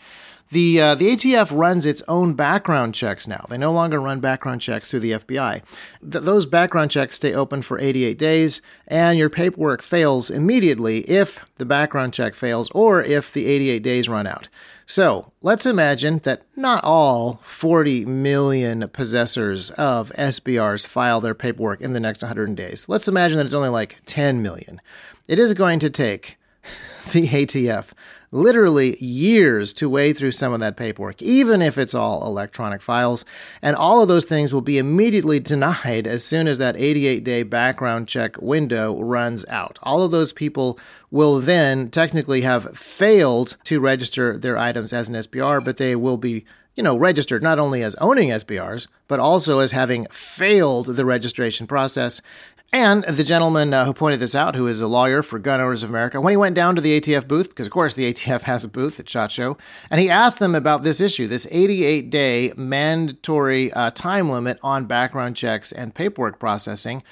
the 0.51 0.81
uh, 0.81 0.95
the 0.95 1.15
ATF 1.15 1.57
runs 1.57 1.85
its 1.85 2.03
own 2.09 2.35
background 2.35 2.95
checks 2.95 3.27
now. 3.27 3.45
They 3.49 3.59
no 3.59 3.73
longer 3.73 4.01
run 4.01 4.21
background 4.21 4.61
checks 4.61 4.91
through 4.91 5.01
the 5.01 5.13
FBI. 5.13 5.63
Th- 6.01 6.25
those 6.25 6.47
background 6.47 6.91
checks 6.91 7.17
stay 7.17 7.35
open 7.35 7.63
for 7.63 7.79
88 7.79 8.19
days, 8.19 8.63
and 8.87 9.19
your 9.19 9.29
paperwork 9.31 9.83
fails 9.83 10.31
immediately 10.31 11.01
if 11.01 11.45
the 11.57 11.67
background 11.67 12.15
check 12.15 12.35
fails 12.35 12.71
or 12.71 13.03
if 13.03 13.33
the 13.33 13.47
88 13.47 13.83
days 13.83 14.09
run 14.09 14.27
out. 14.27 14.49
So 14.87 15.33
let's 15.43 15.67
imagine 15.67 16.21
that 16.21 16.45
not 16.57 16.83
all 16.83 17.41
40 17.43 18.07
million 18.07 18.89
possessors 18.89 19.69
of 19.73 20.11
SBRs 20.13 20.87
file 20.87 21.21
their 21.21 21.35
paperwork 21.35 21.83
in 21.83 21.93
the 21.93 22.01
next 22.01 22.23
100 22.23 22.57
days. 22.57 22.89
Let's 22.89 23.07
imagine 23.07 23.37
that 23.37 23.45
it's 23.45 23.55
only 23.55 23.69
like 23.69 23.99
10 24.07 24.41
million. 24.41 24.81
It 25.27 25.39
is 25.39 25.53
going 25.53 25.79
to 25.81 25.91
take 25.91 26.39
the 27.13 27.29
ATF 27.29 27.91
literally 28.31 28.97
years 29.03 29.73
to 29.75 29.89
wade 29.89 30.17
through 30.17 30.33
some 30.33 30.53
of 30.53 30.61
that 30.61 30.77
paperwork, 30.77 31.23
even 31.23 31.63
if 31.63 31.79
it's 31.79 31.95
all 31.95 32.27
electronic 32.27 32.83
files. 32.83 33.25
And 33.63 33.75
all 33.75 34.03
of 34.03 34.09
those 34.09 34.25
things 34.25 34.53
will 34.53 34.61
be 34.61 34.79
immediately 34.79 35.41
denied 35.41 36.07
as 36.07 36.25
soon 36.25 36.47
as 36.47 36.59
that 36.59 36.77
88 36.77 37.25
day 37.25 37.43
background 37.43 38.09
check 38.09 38.41
window 38.41 39.01
runs 39.01 39.45
out. 39.49 39.79
All 39.83 40.03
of 40.03 40.11
those 40.11 40.33
people 40.33 40.79
will 41.11 41.41
then 41.41 41.91
technically 41.91 42.43
have 42.43 42.77
failed 42.77 43.57
to 43.65 43.81
register 43.81 44.37
their 44.37 44.59
items 44.59 44.93
as 44.93 45.09
an 45.09 45.15
SBR, 45.15 45.65
but 45.65 45.79
they 45.79 45.97
will 45.97 46.19
be 46.19 46.45
you 46.79 46.85
know, 46.85 46.97
registered 46.97 47.43
not 47.43 47.59
only 47.59 47.83
as 47.83 47.97
owning 47.97 48.29
SBRs, 48.29 48.87
but 49.09 49.19
also 49.19 49.59
as 49.59 49.73
having 49.73 50.07
failed 50.13 50.95
the 50.95 51.05
registration 51.05 51.67
process 51.67 52.23
and 52.73 53.03
the 53.05 53.25
gentleman 53.25 53.73
uh, 53.73 53.87
who 53.87 53.95
pointed 53.95 54.21
this 54.21 54.35
out, 54.35 54.55
who 54.55 54.67
is 54.67 54.79
a 54.79 54.87
lawyer 54.87 55.23
for 55.23 55.39
Gun 55.39 55.61
Owners 55.61 55.83
of 55.83 55.89
America, 55.89 56.21
when 56.21 56.33
he 56.33 56.37
went 56.37 56.55
down 56.55 56.75
to 56.75 56.83
the 56.83 57.01
ATF 57.01 57.27
booth, 57.27 57.49
because 57.49 57.67
of 57.67 57.73
course 57.73 57.95
the 57.95 58.13
ATF 58.13 58.43
has 58.43 58.63
a 58.63 58.69
booth 58.69 59.01
at 59.01 59.09
SHOT 59.09 59.31
Show, 59.31 59.57
and 59.91 60.01
he 60.01 60.11
asked 60.11 60.39
them 60.39 60.55
about 60.55 60.83
this 60.83 61.01
issue, 61.01 61.27
this 61.27 61.49
88 61.51 62.11
day 62.11 62.53
mandatory 62.57 63.73
uh, 63.73 63.91
time 63.93 64.29
limit 64.31 64.59
on 64.63 64.85
background 64.85 65.35
checks 65.35 65.73
and 65.73 65.95
paperwork 65.95 66.39
processing. 66.39 67.03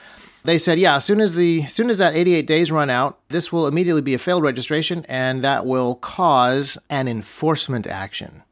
They 0.45 0.59
said, 0.59 0.79
yeah, 0.79 0.97
as 0.97 1.05
soon 1.05 1.21
as 1.21 1.35
the 1.35 1.63
as 1.63 1.73
soon 1.73 1.91
as 1.91 1.99
that 1.99 2.15
88 2.15 2.47
days 2.47 2.71
run 2.71 2.91
out, 2.91 3.19
this 3.31 3.51
will 3.51 3.67
immediately 3.67 4.03
be 4.03 4.15
a 4.15 4.19
failed 4.19 4.43
registration, 4.43 5.07
and 5.09 5.43
that 5.43 5.65
will 5.65 5.97
cause 5.97 6.79
an 6.91 7.09
enforcement 7.09 7.87
action. 7.87 8.43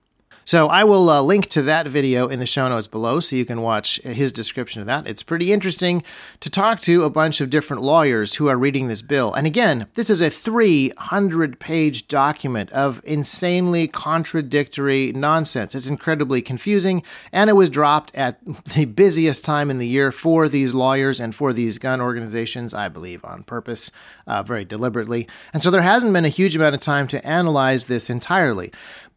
So 0.44 0.68
I 0.68 0.84
will 0.84 1.08
uh, 1.08 1.22
link 1.22 1.48
to 1.48 1.62
that 1.62 1.88
video 1.88 2.28
in 2.28 2.38
the 2.38 2.46
show 2.46 2.68
notes 2.68 2.86
below 2.86 3.18
so 3.20 3.34
you 3.34 3.46
can 3.46 3.62
watch 3.62 3.96
his 4.02 4.30
description 4.30 4.80
of 4.80 4.86
that. 4.86 5.06
It's 5.06 5.22
pretty 5.22 5.52
interesting 5.52 6.02
to 6.40 6.50
talk 6.50 6.80
to 6.82 7.04
a 7.04 7.10
bunch 7.10 7.40
of 7.40 7.48
different 7.48 7.82
lawyers 7.82 8.34
who 8.34 8.48
are 8.48 8.58
reading 8.58 8.88
this 8.88 9.00
bill. 9.00 9.32
And 9.32 9.46
again, 9.46 9.86
this 9.94 10.10
is 10.10 10.20
a 10.20 10.28
300 10.28 11.58
page 11.58 12.08
document 12.08 12.70
of 12.72 13.00
insanely 13.04 13.88
contradictory 13.88 15.12
nonsense. 15.12 15.74
It's 15.74 15.88
incredibly 15.88 16.42
confusing, 16.42 17.02
and 17.32 17.48
it 17.48 17.54
was 17.54 17.70
dropped 17.70 18.14
at 18.14 18.38
the 18.74 18.84
busiest 18.84 19.44
time 19.44 19.70
in 19.70 19.78
the 19.78 19.88
year 19.88 20.12
for 20.12 20.48
these 20.48 20.74
lawyers 20.74 21.20
and 21.20 21.34
for 21.34 21.54
these 21.54 21.78
gun 21.78 22.02
organizations, 22.02 22.74
I 22.74 22.88
believe, 22.88 23.24
on 23.24 23.44
purpose, 23.44 23.90
uh, 24.26 24.42
very 24.42 24.66
deliberately. 24.66 25.26
And 25.54 25.62
so 25.62 25.70
there 25.70 25.80
hasn't 25.80 26.12
been 26.12 26.26
a 26.26 26.28
huge 26.28 26.54
amount 26.54 26.74
of 26.74 26.82
time 26.82 27.08
to 27.08 27.26
analyze 27.26 27.84
this 27.84 28.10
entirely. 28.10 28.72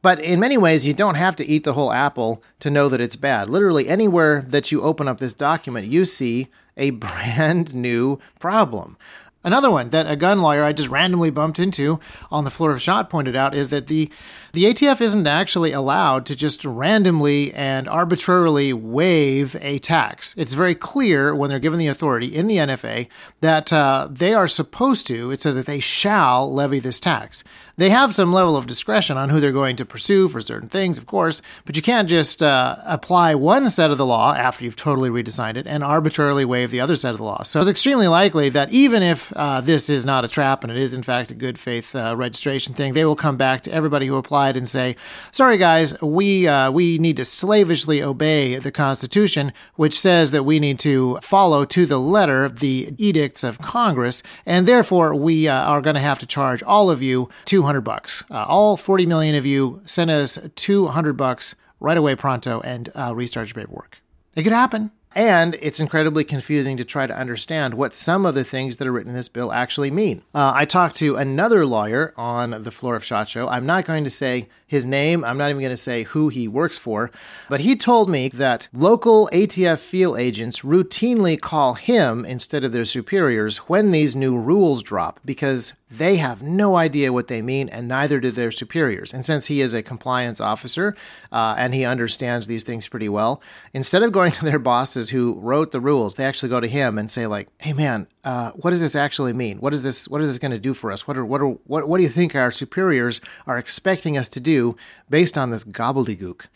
But 0.08 0.22
in 0.22 0.40
many 0.40 0.58
ways, 0.58 0.86
you 0.86 0.94
don't 0.94 1.16
have 1.16 1.36
to 1.36 1.46
eat 1.46 1.66
the 1.66 1.74
whole 1.74 1.92
apple 1.92 2.42
to 2.62 2.72
know 2.72 2.88
that 2.88 3.02
it's 3.02 3.18
bad. 3.18 3.50
Literally, 3.50 3.90
anywhere 3.90 4.46
that 4.48 4.72
you 4.72 4.82
open 4.82 5.06
up 5.06 5.20
this 5.20 5.34
document, 5.34 5.88
you 5.88 6.06
see 6.06 6.48
a 6.78 6.90
brand 7.04 7.76
new 7.76 8.18
problem. 8.40 8.96
Another 9.44 9.70
one 9.70 9.90
that 9.90 10.10
a 10.10 10.16
gun 10.16 10.42
lawyer 10.42 10.64
I 10.64 10.72
just 10.72 10.88
randomly 10.88 11.30
bumped 11.30 11.60
into 11.60 12.00
on 12.32 12.46
the 12.46 12.50
floor 12.50 12.72
of 12.72 12.82
shot 12.82 13.10
pointed 13.10 13.36
out 13.36 13.54
is 13.54 13.68
that 13.68 13.88
the 13.88 14.10
the 14.58 14.74
ATF 14.74 15.02
isn't 15.02 15.28
actually 15.28 15.72
allowed 15.72 16.26
to 16.26 16.36
just 16.36 16.66
randomly 16.66 17.54
and 17.54 17.88
arbitrarily 17.88 18.74
waive 18.74 19.56
a 19.62 19.78
tax. 19.78 20.34
It's 20.36 20.56
very 20.56 20.74
clear 20.74 21.36
when 21.36 21.52
they're 21.52 21.60
given 21.60 21.78
the 21.78 21.86
authority 21.86 22.36
in 22.36 22.48
the 22.48 22.58
NFA 22.58 23.08
that 23.42 23.72
uh, 23.72 24.08
they 24.10 24.34
are 24.34 24.48
supposed 24.48 25.06
to, 25.08 25.30
it 25.30 25.42
says 25.42 25.54
that 25.54 25.68
they 25.68 25.80
shall 25.80 26.52
levy 26.52 26.80
this 26.80 27.00
tax. 27.00 27.44
They 27.78 27.92
have 27.92 28.16
some 28.16 28.34
level 28.34 28.58
of 28.58 28.66
discretion 28.66 29.18
on 29.18 29.30
who 29.30 29.40
they're 29.40 29.52
going 29.52 29.76
to 29.76 29.86
pursue 29.86 30.28
for 30.28 30.42
certain 30.42 30.68
things, 30.68 30.98
of 30.98 31.06
course, 31.06 31.44
but 31.64 31.76
you 31.76 31.84
can't 31.84 32.10
just 32.10 32.42
uh, 32.42 32.78
apply 32.84 33.36
one 33.36 33.70
set 33.70 33.92
of 33.92 34.00
the 34.00 34.06
law 34.06 34.34
after 34.34 34.66
you've 34.66 34.76
totally 34.76 35.12
redesigned 35.12 35.58
it 35.58 35.68
and 35.68 35.84
arbitrarily 35.84 36.44
waive 36.44 36.72
the 36.72 36.80
other 36.80 36.96
set 36.96 37.12
of 37.12 37.20
the 37.20 37.24
law. 37.24 37.44
So 37.44 37.60
it's 37.60 37.70
extremely 37.70 38.08
likely 38.08 38.50
that 38.50 38.72
even 38.72 39.04
if 39.04 39.32
uh, 39.36 39.62
this 39.62 39.92
is 39.92 40.06
not 40.06 40.26
a 40.26 40.28
trap 40.28 40.64
and 40.64 40.72
it 40.72 40.78
is, 40.78 40.92
in 40.92 41.04
fact, 41.04 41.30
a 41.30 41.36
good 41.36 41.60
faith 41.60 41.96
uh, 41.96 42.16
registration 42.18 42.74
thing, 42.74 42.94
they 42.94 43.06
will 43.06 43.16
come 43.16 43.38
back 43.38 43.62
to 43.64 43.72
everybody 43.72 44.08
who 44.08 44.16
and 44.56 44.68
say, 44.68 44.96
"Sorry, 45.32 45.58
guys, 45.58 46.00
we 46.02 46.48
uh, 46.48 46.72
we 46.72 46.98
need 47.00 47.18
to 47.18 47.26
slavishly 47.26 48.02
obey 48.02 48.58
the 48.58 48.72
Constitution, 48.72 49.52
which 49.76 50.00
says 50.00 50.32
that 50.32 50.44
we 50.44 50.60
need 50.60 50.80
to 50.80 51.18
follow 51.22 51.66
to 51.66 51.86
the 51.86 52.00
letter 52.00 52.48
the 52.48 52.94
edicts 52.98 53.44
of 53.44 53.60
Congress, 53.60 54.24
and 54.46 54.68
therefore 54.68 55.16
we 55.16 55.48
uh, 55.48 55.54
are 55.54 55.82
going 55.82 55.96
to 55.96 56.00
have 56.00 56.20
to 56.20 56.26
charge 56.26 56.64
all 56.64 56.90
of 56.90 57.02
you 57.02 57.30
200 57.46 57.82
bucks. 57.82 58.24
Uh, 58.30 58.46
all 58.48 58.78
40 58.78 59.06
million 59.06 59.36
of 59.36 59.46
you 59.46 59.82
send 59.86 60.12
us 60.12 60.38
200 60.56 61.14
bucks 61.18 61.56
right 61.80 61.98
away, 61.98 62.16
pronto, 62.16 62.62
and 62.62 62.90
uh, 62.96 63.14
restart 63.16 63.50
your 63.50 63.56
paperwork. 63.56 64.00
It 64.36 64.44
could 64.44 64.54
happen. 64.54 64.92
And 65.16 65.56
it's 65.62 65.80
incredibly 65.80 66.24
confusing 66.24 66.78
to 66.78 66.86
try 66.86 67.08
to 67.08 67.18
understand 67.18 67.74
what 67.74 67.96
some 67.96 68.26
of 68.26 68.36
the 68.36 68.44
things 68.44 68.78
that 68.78 68.88
are 68.88 68.92
written 68.92 69.12
in 69.12 69.16
this 69.16 69.30
bill 69.30 69.52
actually 69.52 69.90
mean. 69.90 70.22
Uh, 70.36 70.52
I 70.54 70.66
talked 70.66 70.98
to 70.98 71.16
another 71.16 71.66
lawyer 71.66 72.14
on 72.18 72.64
the 72.64 72.72
floor 72.72 72.96
of 72.96 73.04
SHOT 73.04 73.30
Show. 73.30 73.48
I'm 73.48 73.66
not 73.66 73.86
going 73.86 74.04
to 74.04 74.10
say 74.10 74.48
his 74.68 74.86
name, 74.86 75.24
I'm 75.24 75.38
not 75.38 75.50
even 75.50 75.62
going 75.62 75.70
to 75.70 75.78
say 75.78 76.04
who 76.04 76.28
he 76.28 76.48
works 76.48 76.78
for, 76.78 77.10
but 77.48 77.62
he 77.62 77.78
told 77.78 78.10
me 78.10 78.28
that 78.30 78.68
local 78.74 79.30
ATF 79.32 79.80
field 79.80 80.20
agents 80.20 80.60
routinely 80.60 81.40
call 81.40 81.76
him 81.76 82.26
instead 82.26 82.66
of 82.66 82.74
their 82.74 82.84
superiors 82.84 83.58
when 83.58 83.92
these 83.92 84.14
new 84.14 84.38
rules 84.38 84.84
drop 84.84 85.22
because 85.24 85.74
they 85.90 86.18
have 86.18 86.42
no 86.42 86.76
idea 86.76 87.14
what 87.14 87.30
they 87.30 87.42
mean, 87.42 87.70
and 87.70 87.88
neither 87.88 88.20
do 88.20 88.30
their 88.30 88.52
superiors. 88.52 89.14
And 89.14 89.26
since 89.26 89.46
he 89.46 89.62
is 89.62 89.74
a 89.74 89.82
compliance 89.82 90.42
officer 90.42 90.98
uh, 91.32 91.56
and 91.58 91.74
he 91.74 91.86
understands 91.86 92.48
these 92.48 92.64
things 92.64 92.90
pretty 92.90 93.08
well, 93.08 93.42
instead 93.74 94.04
of 94.04 94.12
going 94.12 94.34
to 94.34 94.44
their 94.44 94.60
bosses 94.98 95.12
who 95.12 95.34
wrote 95.34 95.72
the 95.72 95.80
rules, 95.80 96.16
they 96.16 96.26
actually 96.26 96.50
go 96.50 96.60
to 96.60 96.68
him 96.68 96.98
and 96.98 97.12
say, 97.12 97.28
like, 97.28 97.50
"Hey, 97.60 97.74
man, 97.74 98.08
uh, 98.24 98.52
what 98.56 98.72
does 98.72 98.80
this 98.80 98.96
actually 98.96 99.34
mean? 99.34 99.60
What 99.60 99.74
is 99.74 99.84
this? 99.84 100.08
What 100.08 100.22
is 100.22 100.30
this 100.30 100.40
going 100.40 100.52
to 100.52 100.60
do 100.60 100.74
for 100.74 100.92
us? 100.92 101.08
What 101.08 101.18
are 101.18 101.26
what 101.26 101.42
are 101.42 101.50
what 101.68 101.88
what 101.88 101.98
do 101.98 102.04
you 102.04 102.10
think 102.10 102.36
our 102.36 102.52
superiors 102.52 103.22
are 103.46 103.58
expecting 103.58 104.18
us 104.18 104.28
to 104.30 104.40
do 104.40 104.76
based 105.10 105.38
on 105.38 105.52
this 105.52 105.64
gobbledygook?" 105.64 106.48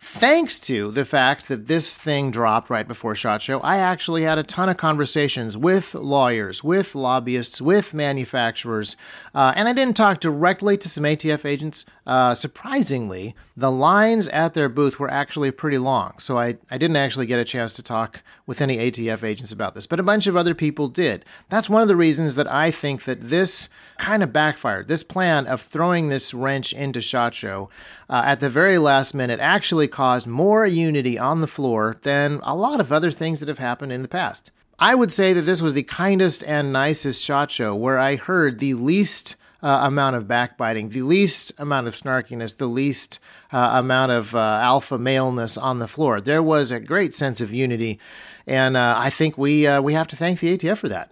Thanks 0.00 0.58
to 0.60 0.90
the 0.90 1.04
fact 1.04 1.48
that 1.48 1.66
this 1.66 1.96
thing 1.96 2.30
dropped 2.30 2.70
right 2.70 2.86
before 2.86 3.14
SHOT 3.14 3.42
Show, 3.42 3.60
I 3.60 3.78
actually 3.78 4.22
had 4.22 4.38
a 4.38 4.42
ton 4.42 4.68
of 4.68 4.76
conversations 4.76 5.56
with 5.56 5.94
lawyers, 5.94 6.62
with 6.62 6.94
lobbyists, 6.94 7.60
with 7.60 7.94
manufacturers, 7.94 8.96
uh, 9.34 9.52
and 9.56 9.68
I 9.68 9.72
didn't 9.72 9.96
talk 9.96 10.20
directly 10.20 10.76
to 10.78 10.88
some 10.88 11.04
ATF 11.04 11.44
agents. 11.44 11.84
Uh, 12.06 12.34
surprisingly, 12.34 13.34
the 13.56 13.70
lines 13.70 14.28
at 14.28 14.54
their 14.54 14.68
booth 14.68 14.98
were 14.98 15.10
actually 15.10 15.50
pretty 15.50 15.78
long, 15.78 16.14
so 16.18 16.38
I, 16.38 16.56
I 16.70 16.78
didn't 16.78 16.96
actually 16.96 17.26
get 17.26 17.40
a 17.40 17.44
chance 17.44 17.72
to 17.74 17.82
talk 17.82 18.22
with 18.46 18.60
any 18.60 18.78
ATF 18.78 19.24
agents 19.24 19.50
about 19.50 19.74
this, 19.74 19.86
but 19.86 19.98
a 19.98 20.04
bunch 20.04 20.26
of 20.26 20.36
other 20.36 20.54
people 20.54 20.88
did. 20.88 21.24
That's 21.48 21.68
one 21.68 21.82
of 21.82 21.88
the 21.88 21.96
reasons 21.96 22.36
that 22.36 22.50
I 22.50 22.70
think 22.70 23.04
that 23.04 23.28
this 23.28 23.68
kind 23.98 24.22
of 24.22 24.32
backfired. 24.32 24.88
This 24.88 25.02
plan 25.02 25.46
of 25.46 25.62
throwing 25.62 26.08
this 26.08 26.32
wrench 26.32 26.72
into 26.72 27.00
SHOT 27.00 27.34
Show 27.34 27.70
uh, 28.08 28.22
at 28.24 28.40
the 28.40 28.50
very 28.50 28.78
last 28.78 29.14
minute 29.14 29.40
actually 29.40 29.88
caused 29.88 30.26
more 30.26 30.66
unity 30.66 31.18
on 31.18 31.40
the 31.40 31.46
floor 31.46 31.96
than 32.02 32.40
a 32.42 32.54
lot 32.54 32.80
of 32.80 32.92
other 32.92 33.10
things 33.10 33.40
that 33.40 33.48
have 33.48 33.58
happened 33.58 33.92
in 33.92 34.02
the 34.02 34.08
past. 34.08 34.50
I 34.78 34.94
would 34.94 35.12
say 35.12 35.32
that 35.32 35.42
this 35.42 35.62
was 35.62 35.72
the 35.72 35.82
kindest 35.82 36.44
and 36.44 36.72
nicest 36.72 37.22
SHOT 37.22 37.50
Show 37.50 37.74
where 37.74 37.98
I 37.98 38.16
heard 38.16 38.58
the 38.58 38.74
least 38.74 39.36
uh, 39.62 39.80
amount 39.82 40.16
of 40.16 40.28
backbiting, 40.28 40.90
the 40.90 41.02
least 41.02 41.52
amount 41.58 41.88
of 41.88 41.94
snarkiness, 41.94 42.56
the 42.56 42.66
least 42.66 43.18
uh, 43.52 43.70
amount 43.74 44.12
of 44.12 44.34
uh, 44.34 44.38
alpha 44.38 44.98
maleness 44.98 45.56
on 45.56 45.78
the 45.78 45.88
floor. 45.88 46.20
There 46.20 46.42
was 46.42 46.70
a 46.70 46.78
great 46.78 47.14
sense 47.14 47.40
of 47.40 47.52
unity, 47.52 47.98
and 48.46 48.76
uh, 48.76 48.94
I 48.96 49.10
think 49.10 49.38
we 49.38 49.66
uh, 49.66 49.80
we 49.80 49.94
have 49.94 50.08
to 50.08 50.16
thank 50.16 50.40
the 50.40 50.56
ATF 50.56 50.78
for 50.78 50.88
that. 50.90 51.10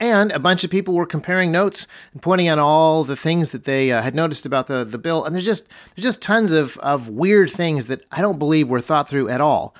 And 0.00 0.32
a 0.32 0.38
bunch 0.38 0.64
of 0.64 0.70
people 0.70 0.94
were 0.94 1.04
comparing 1.04 1.52
notes 1.52 1.86
and 2.14 2.22
pointing 2.22 2.48
out 2.48 2.58
all 2.58 3.04
the 3.04 3.16
things 3.16 3.50
that 3.50 3.64
they 3.64 3.92
uh, 3.92 4.00
had 4.00 4.14
noticed 4.14 4.46
about 4.46 4.66
the, 4.66 4.82
the 4.82 4.96
bill. 4.98 5.24
And 5.26 5.34
there's 5.34 5.44
just 5.44 5.68
there's 5.94 6.04
just 6.04 6.22
tons 6.22 6.52
of, 6.52 6.78
of 6.78 7.08
weird 7.08 7.50
things 7.50 7.86
that 7.86 8.04
I 8.10 8.22
don't 8.22 8.38
believe 8.38 8.68
were 8.68 8.80
thought 8.80 9.10
through 9.10 9.28
at 9.28 9.42
all. 9.42 9.74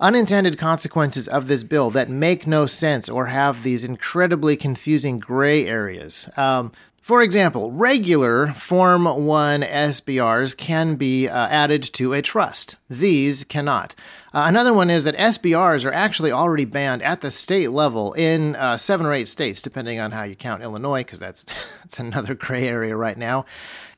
unintended 0.00 0.58
consequences 0.58 1.28
of 1.28 1.46
this 1.46 1.62
bill 1.62 1.90
that 1.90 2.08
make 2.08 2.46
no 2.46 2.66
sense 2.66 3.08
or 3.08 3.26
have 3.26 3.62
these 3.62 3.84
incredibly 3.84 4.56
confusing 4.56 5.18
gray 5.18 5.66
areas. 5.66 6.28
Um, 6.36 6.72
for 7.00 7.22
example, 7.22 7.72
regular 7.72 8.52
Form 8.52 9.04
1 9.04 9.62
SBRs 9.62 10.54
can 10.56 10.96
be 10.96 11.28
uh, 11.28 11.48
added 11.48 11.82
to 11.94 12.12
a 12.12 12.20
trust. 12.20 12.76
These 12.90 13.44
cannot. 13.44 13.94
Uh, 14.34 14.44
another 14.46 14.72
one 14.74 14.90
is 14.90 15.04
that 15.04 15.16
SBRs 15.16 15.84
are 15.84 15.92
actually 15.92 16.30
already 16.30 16.66
banned 16.66 17.02
at 17.02 17.22
the 17.22 17.30
state 17.30 17.70
level 17.70 18.12
in 18.12 18.54
uh, 18.54 18.76
seven 18.76 19.06
or 19.06 19.14
eight 19.14 19.28
states, 19.28 19.62
depending 19.62 19.98
on 19.98 20.12
how 20.12 20.24
you 20.24 20.36
count 20.36 20.62
Illinois, 20.62 21.00
because 21.00 21.18
that's, 21.18 21.44
that's 21.80 21.98
another 21.98 22.34
gray 22.34 22.68
area 22.68 22.94
right 22.94 23.18
now. 23.18 23.46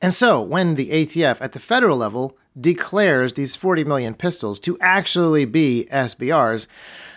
And 0.01 0.13
so, 0.13 0.41
when 0.41 0.75
the 0.75 0.89
ATF 0.89 1.37
at 1.41 1.51
the 1.51 1.59
federal 1.59 1.97
level 1.97 2.37
declares 2.59 3.33
these 3.33 3.55
40 3.55 3.83
million 3.83 4.13
pistols 4.13 4.59
to 4.61 4.77
actually 4.79 5.45
be 5.45 5.87
SBRs, 5.91 6.67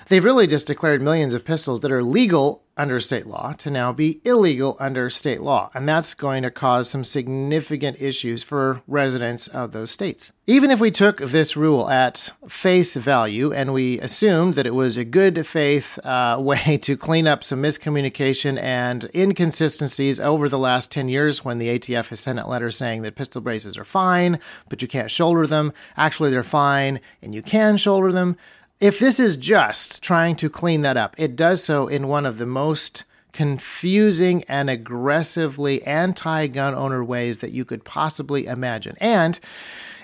they've 0.08 0.25
really 0.25 0.46
just 0.46 0.66
declared 0.66 1.02
millions 1.02 1.34
of 1.34 1.44
pistols 1.44 1.80
that 1.80 1.92
are 1.92 2.02
legal 2.02 2.62
under 2.76 3.00
state 3.00 3.26
law 3.26 3.54
to 3.54 3.70
now 3.70 3.92
be 3.92 4.20
illegal 4.25 4.76
under 4.78 5.08
state 5.08 5.40
law. 5.40 5.70
And 5.75 5.88
that's 5.88 6.12
going 6.12 6.42
to 6.42 6.50
cause 6.50 6.90
some 6.90 7.04
significant 7.04 8.00
issues 8.00 8.42
for 8.42 8.82
residents 8.86 9.48
of 9.48 9.72
those 9.72 9.90
states. 9.90 10.30
Even 10.46 10.70
if 10.70 10.78
we 10.78 10.90
took 10.90 11.18
this 11.18 11.56
rule 11.56 11.88
at 11.88 12.30
face 12.48 12.94
value 12.94 13.52
and 13.52 13.72
we 13.72 13.98
assumed 14.00 14.54
that 14.54 14.66
it 14.66 14.75
was 14.75 14.96
a 14.96 15.04
good 15.04 15.46
faith 15.46 15.98
uh, 16.04 16.36
way 16.40 16.78
to 16.82 16.96
clean 16.96 17.26
up 17.26 17.42
some 17.42 17.62
miscommunication 17.62 18.60
and 18.60 19.10
inconsistencies 19.14 20.20
over 20.20 20.48
the 20.48 20.58
last 20.58 20.92
10 20.92 21.08
years 21.08 21.44
when 21.44 21.58
the 21.58 21.78
ATF 21.78 22.08
has 22.08 22.20
sent 22.20 22.38
out 22.38 22.48
letters 22.48 22.76
saying 22.76 23.02
that 23.02 23.16
pistol 23.16 23.40
braces 23.40 23.78
are 23.78 23.84
fine, 23.84 24.38
but 24.68 24.82
you 24.82 24.88
can't 24.88 25.10
shoulder 25.10 25.46
them. 25.46 25.72
Actually, 25.96 26.30
they're 26.30 26.42
fine 26.42 27.00
and 27.22 27.34
you 27.34 27.42
can 27.42 27.76
shoulder 27.78 28.12
them. 28.12 28.36
If 28.78 28.99
this 28.99 29.18
is 29.18 29.38
just 29.38 30.02
trying 30.02 30.37
to 30.37 30.50
clean 30.50 30.83
that 30.83 30.99
up, 30.99 31.14
it 31.18 31.35
does 31.35 31.64
so 31.64 31.88
in 31.88 32.09
one 32.09 32.26
of 32.26 32.37
the 32.37 32.45
most 32.45 33.04
confusing 33.33 34.45
and 34.49 34.68
aggressively 34.68 35.83
anti 35.85 36.47
gun 36.49 36.75
owner 36.75 37.02
ways 37.02 37.38
that 37.38 37.52
you 37.52 37.64
could 37.64 37.85
possibly 37.85 38.45
imagine. 38.47 38.95
And 39.00 39.40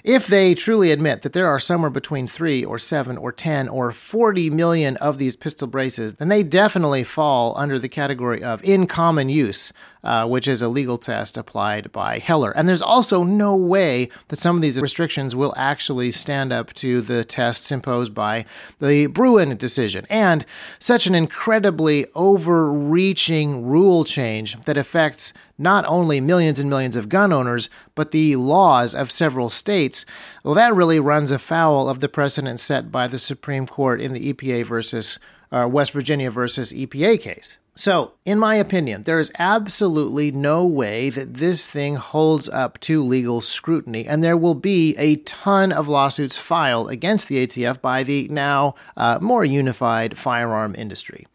if 0.04 0.26
they 0.26 0.54
truly 0.54 0.90
admit 0.90 1.20
that 1.20 1.34
there 1.34 1.48
are 1.48 1.60
somewhere 1.60 1.90
between 1.90 2.26
three 2.26 2.64
or 2.64 2.78
seven 2.78 3.18
or 3.18 3.30
10 3.30 3.68
or 3.68 3.92
40 3.92 4.48
million 4.48 4.96
of 4.96 5.18
these 5.18 5.36
pistol 5.36 5.68
braces, 5.68 6.14
then 6.14 6.28
they 6.28 6.42
definitely 6.42 7.04
fall 7.04 7.52
under 7.58 7.78
the 7.78 7.90
category 7.90 8.42
of 8.42 8.64
in 8.64 8.86
common 8.86 9.28
use, 9.28 9.74
uh, 10.04 10.26
which 10.26 10.48
is 10.48 10.62
a 10.62 10.68
legal 10.68 10.98
test 10.98 11.36
applied 11.36 11.92
by 11.92 12.18
Heller. 12.18 12.50
And 12.52 12.68
there's 12.68 12.82
also 12.82 13.22
no 13.22 13.54
way 13.54 14.08
that 14.28 14.38
some 14.38 14.56
of 14.56 14.62
these 14.62 14.80
restrictions 14.80 15.36
will 15.36 15.54
actually 15.56 16.10
stand 16.10 16.52
up 16.52 16.72
to 16.74 17.00
the 17.00 17.24
tests 17.24 17.70
imposed 17.70 18.14
by 18.14 18.44
the 18.80 19.06
Bruen 19.06 19.56
decision. 19.56 20.06
And 20.10 20.44
such 20.78 21.06
an 21.06 21.14
incredibly 21.14 22.06
overreaching 22.14 23.64
rule 23.64 24.04
change 24.04 24.60
that 24.62 24.76
affects 24.76 25.32
not 25.58 25.84
only 25.86 26.20
millions 26.20 26.58
and 26.58 26.68
millions 26.68 26.96
of 26.96 27.08
gun 27.08 27.32
owners, 27.32 27.70
but 27.94 28.10
the 28.10 28.36
laws 28.36 28.94
of 28.94 29.12
several 29.12 29.50
states, 29.50 30.04
well, 30.42 30.54
that 30.54 30.74
really 30.74 30.98
runs 30.98 31.30
afoul 31.30 31.88
of 31.88 32.00
the 32.00 32.08
precedent 32.08 32.58
set 32.58 32.90
by 32.90 33.06
the 33.06 33.18
Supreme 33.18 33.66
Court 33.66 34.00
in 34.00 34.12
the 34.12 34.32
EPA 34.32 34.66
versus 34.66 35.18
uh, 35.52 35.68
West 35.70 35.92
Virginia 35.92 36.30
versus 36.30 36.72
EPA 36.72 37.20
case. 37.20 37.58
So, 37.74 38.12
in 38.26 38.38
my 38.38 38.56
opinion, 38.56 39.04
there 39.04 39.18
is 39.18 39.32
absolutely 39.38 40.30
no 40.30 40.64
way 40.64 41.08
that 41.08 41.34
this 41.34 41.66
thing 41.66 41.96
holds 41.96 42.46
up 42.50 42.78
to 42.80 43.02
legal 43.02 43.40
scrutiny, 43.40 44.06
and 44.06 44.22
there 44.22 44.36
will 44.36 44.54
be 44.54 44.94
a 44.98 45.16
ton 45.16 45.72
of 45.72 45.88
lawsuits 45.88 46.36
filed 46.36 46.90
against 46.90 47.28
the 47.28 47.46
ATF 47.46 47.80
by 47.80 48.02
the 48.02 48.28
now 48.28 48.74
uh, 48.96 49.18
more 49.22 49.44
unified 49.44 50.18
firearm 50.18 50.74
industry. 50.76 51.26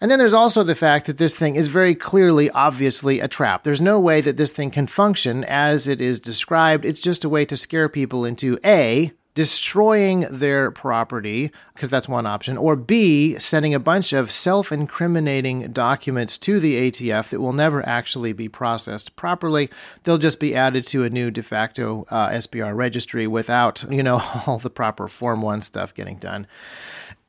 And 0.00 0.10
then 0.10 0.18
there's 0.18 0.32
also 0.32 0.62
the 0.62 0.76
fact 0.76 1.06
that 1.06 1.18
this 1.18 1.34
thing 1.34 1.56
is 1.56 1.68
very 1.68 1.94
clearly, 1.94 2.48
obviously, 2.50 3.18
a 3.20 3.28
trap. 3.28 3.64
There's 3.64 3.80
no 3.80 4.00
way 4.00 4.20
that 4.22 4.36
this 4.36 4.50
thing 4.52 4.70
can 4.70 4.86
function 4.86 5.44
as 5.44 5.88
it 5.88 6.00
is 6.00 6.20
described. 6.20 6.84
It's 6.84 7.00
just 7.00 7.24
a 7.24 7.28
way 7.28 7.44
to 7.44 7.56
scare 7.56 7.88
people 7.88 8.24
into 8.24 8.58
A, 8.64 9.12
destroying 9.40 10.26
their 10.30 10.70
property, 10.70 11.50
because 11.72 11.88
that's 11.88 12.06
one 12.06 12.26
option, 12.26 12.58
or 12.58 12.76
B, 12.76 13.38
sending 13.38 13.72
a 13.72 13.78
bunch 13.78 14.12
of 14.12 14.30
self 14.30 14.70
incriminating 14.70 15.72
documents 15.72 16.36
to 16.36 16.60
the 16.60 16.90
ATF 16.90 17.30
that 17.30 17.40
will 17.40 17.54
never 17.54 17.82
actually 17.88 18.34
be 18.34 18.50
processed 18.50 19.16
properly. 19.16 19.70
They'll 20.04 20.18
just 20.18 20.40
be 20.40 20.54
added 20.54 20.86
to 20.88 21.04
a 21.04 21.08
new 21.08 21.30
de 21.30 21.42
facto 21.42 22.04
uh, 22.10 22.28
SBR 22.28 22.76
registry 22.76 23.26
without, 23.26 23.82
you 23.90 24.02
know, 24.02 24.20
all 24.46 24.58
the 24.58 24.68
proper 24.68 25.08
Form 25.08 25.40
1 25.40 25.62
stuff 25.62 25.94
getting 25.94 26.18
done. 26.18 26.46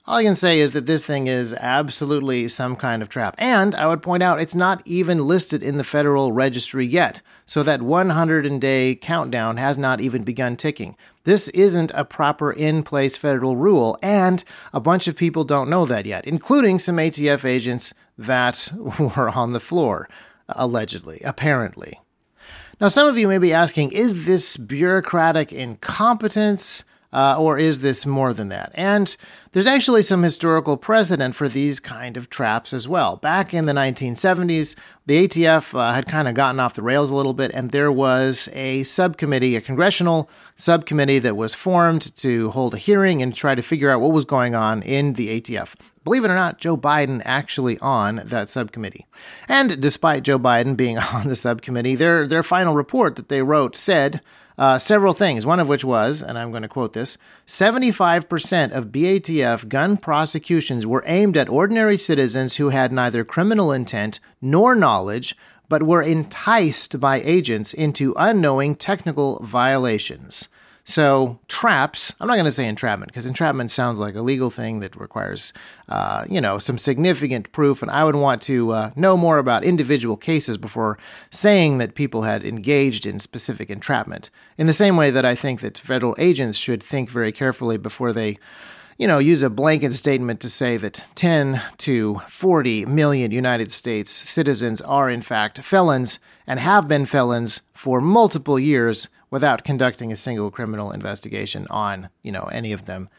All 0.08 0.18
I 0.18 0.24
can 0.24 0.36
say 0.36 0.60
is 0.60 0.72
that 0.72 0.88
this 0.88 1.04
thing 1.04 1.28
is 1.28 1.54
absolutely 1.54 2.48
some 2.48 2.76
kind 2.76 3.04
of 3.04 3.10
trap. 3.10 3.36
And 3.38 3.76
I 3.76 3.86
would 3.86 4.02
point 4.02 4.24
out 4.24 4.42
it's 4.42 4.56
not 4.56 4.82
even 4.84 5.28
listed 5.28 5.62
in 5.62 5.78
the 5.78 5.84
federal 5.84 6.32
registry 6.32 6.88
yet, 6.88 7.22
so 7.46 7.62
that 7.62 7.84
100 7.84 8.60
day 8.60 8.96
countdown 8.96 9.58
has 9.58 9.78
not 9.78 10.02
even 10.02 10.24
begun 10.24 10.58
ticking. 10.58 10.98
This 11.24 11.50
isn't 11.50 11.92
a 11.94 12.04
proper 12.04 12.52
in 12.52 12.82
place 12.82 13.16
federal 13.16 13.56
rule, 13.56 14.00
and 14.02 14.44
a 14.74 14.80
bunch 14.80 15.08
of 15.08 15.16
people 15.16 15.44
don't 15.44 15.70
know 15.70 15.86
that 15.86 16.08
yet, 16.08 16.26
including 16.26 16.80
some 16.80 16.98
ATF 16.98 17.46
agents 17.46 17.94
that 18.18 18.72
were 19.00 19.30
on 19.30 19.54
the 19.54 19.60
floor, 19.60 20.10
allegedly, 20.50 21.22
apparently. 21.24 22.00
Now, 22.80 22.88
some 22.88 23.08
of 23.08 23.20
you 23.20 23.28
may 23.28 23.38
be 23.38 23.54
asking 23.54 23.92
is 23.92 24.26
this 24.26 24.58
bureaucratic 24.58 25.54
incompetence? 25.54 26.86
Uh, 27.14 27.36
or 27.38 27.58
is 27.58 27.82
this 27.82 28.06
more 28.06 28.34
than 28.34 28.50
that? 28.50 28.72
And 28.74 29.16
there's 29.52 29.68
actually 29.68 30.02
some 30.02 30.24
historical 30.24 30.78
precedent 30.78 31.36
for 31.36 31.50
these 31.50 31.80
kind 31.80 32.16
of 32.16 32.30
traps 32.30 32.72
as 32.72 32.88
well. 32.88 33.18
Back 33.18 33.54
in 33.54 33.66
the 33.66 33.74
1970s, 33.74 34.76
the 35.08 35.28
ATF 35.28 35.78
uh, 35.78 35.94
had 35.94 36.08
kind 36.08 36.30
of 36.30 36.36
gotten 36.36 36.60
off 36.60 36.74
the 36.74 36.82
rails 36.82 37.12
a 37.12 37.16
little 37.16 37.34
bit, 37.34 37.52
and 37.54 37.72
there 37.72 37.92
was 37.92 38.48
a 38.54 38.84
subcommittee, 38.84 39.58
a 39.58 39.62
congressional 39.62 40.30
subcommittee 40.56 41.20
that 41.20 41.36
was 41.36 41.54
formed 41.54 42.16
to 42.18 42.52
hold 42.52 42.76
a 42.76 42.78
hearing 42.78 43.22
and 43.22 43.36
try 43.36 43.56
to 43.56 43.62
figure 43.62 43.90
out 43.90 44.00
what 44.00 44.14
was 44.14 44.24
going 44.24 44.56
on 44.56 44.82
in 44.84 45.14
the 45.14 45.42
ATF. 45.42 45.76
Believe 46.04 46.24
it 46.24 46.32
or 46.32 46.36
not, 46.36 46.60
Joe 46.60 46.78
Biden 46.78 47.22
actually 47.26 47.78
on 47.80 48.22
that 48.26 48.50
subcommittee. 48.50 49.06
And 49.48 49.82
despite 49.82 50.24
Joe 50.24 50.40
Biden 50.40 50.78
being 50.78 50.98
on 51.14 51.28
the 51.28 51.36
subcommittee, 51.36 51.96
their 51.96 52.28
their 52.28 52.44
final 52.44 52.74
report 52.74 53.18
that 53.18 53.30
they 53.30 53.42
wrote 53.42 53.76
said 53.76 54.22
uh, 54.58 54.78
several 54.78 55.14
things, 55.14 55.46
one 55.46 55.60
of 55.60 55.68
which 55.68 55.84
was, 55.84 56.22
and 56.22 56.38
I'm 56.38 56.52
going 56.52 56.64
to 56.64 56.68
quote 56.68 56.94
this 56.94 57.18
75% 57.48 58.72
of 58.72 58.88
BATF 58.88 59.68
gun 59.68 59.98
prosecutions 59.98 60.86
were 60.86 61.04
aimed 61.06 61.38
at 61.38 61.50
ordinary 61.50 61.98
citizens 61.98 62.58
who 62.58 62.70
had 62.70 62.92
neither 62.92 63.24
criminal 63.24 63.72
intent 63.72 64.20
nor 64.42 64.76
knowledge, 64.76 65.36
but 65.70 65.84
were 65.84 66.02
enticed 66.02 67.00
by 67.00 67.22
agents 67.22 67.74
into 67.74 68.14
unknowing 68.18 68.76
technical 68.76 69.40
violations. 69.44 70.50
So 70.92 71.40
traps, 71.48 72.14
I'm 72.20 72.28
not 72.28 72.34
going 72.34 72.44
to 72.44 72.52
say 72.52 72.68
entrapment 72.68 73.14
because 73.14 73.26
entrapment 73.26 73.72
sounds 73.72 73.98
like 73.98 74.14
a 74.14 74.22
legal 74.22 74.50
thing 74.50 74.82
that 74.82 74.94
requires, 74.98 75.54
uh, 75.88 76.26
you 76.30 76.42
know, 76.42 76.60
some 76.60 76.78
significant 76.78 77.50
proof. 77.54 77.82
And 77.82 77.90
I 77.90 78.04
would 78.04 78.18
want 78.18 78.42
to 78.44 78.72
uh, 78.72 78.92
know 78.98 79.16
more 79.16 79.38
about 79.38 79.64
individual 79.64 80.18
cases 80.18 80.58
before 80.58 80.98
saying 81.30 81.78
that 81.78 81.96
people 81.96 82.24
had 82.24 82.44
engaged 82.44 83.06
in 83.06 83.22
specific 83.22 83.70
entrapment. 83.70 84.30
In 84.58 84.68
the 84.68 84.74
same 84.74 84.98
way 84.98 85.12
that 85.12 85.24
I 85.24 85.34
think 85.34 85.62
that 85.62 85.78
federal 85.78 86.14
agents 86.18 86.58
should 86.58 86.84
think 86.84 87.10
very 87.10 87.32
carefully 87.32 87.78
before 87.78 88.12
they 88.12 88.38
you 88.98 89.08
know, 89.08 89.18
use 89.18 89.42
a 89.42 89.50
blanket 89.50 89.96
statement 89.96 90.42
to 90.42 90.50
say 90.50 90.76
that 90.78 91.08
10 91.16 91.60
to 91.80 92.22
40 92.28 92.86
million 92.86 93.32
United 93.32 93.72
States 93.72 94.12
citizens 94.12 94.82
are 94.82 95.10
in 95.10 95.22
fact 95.22 95.60
felons 95.60 96.20
and 96.46 96.60
have 96.60 96.88
been 96.88 97.06
felons 97.06 97.62
for 97.74 98.02
multiple 98.02 98.60
years 98.60 99.08
without 99.32 99.64
conducting 99.64 100.12
a 100.12 100.16
single 100.16 100.52
criminal 100.52 100.92
investigation 100.92 101.66
on, 101.70 102.10
you 102.22 102.32
know, 102.32 102.44
any 102.52 102.72
of 102.72 102.86
them. 102.86 103.10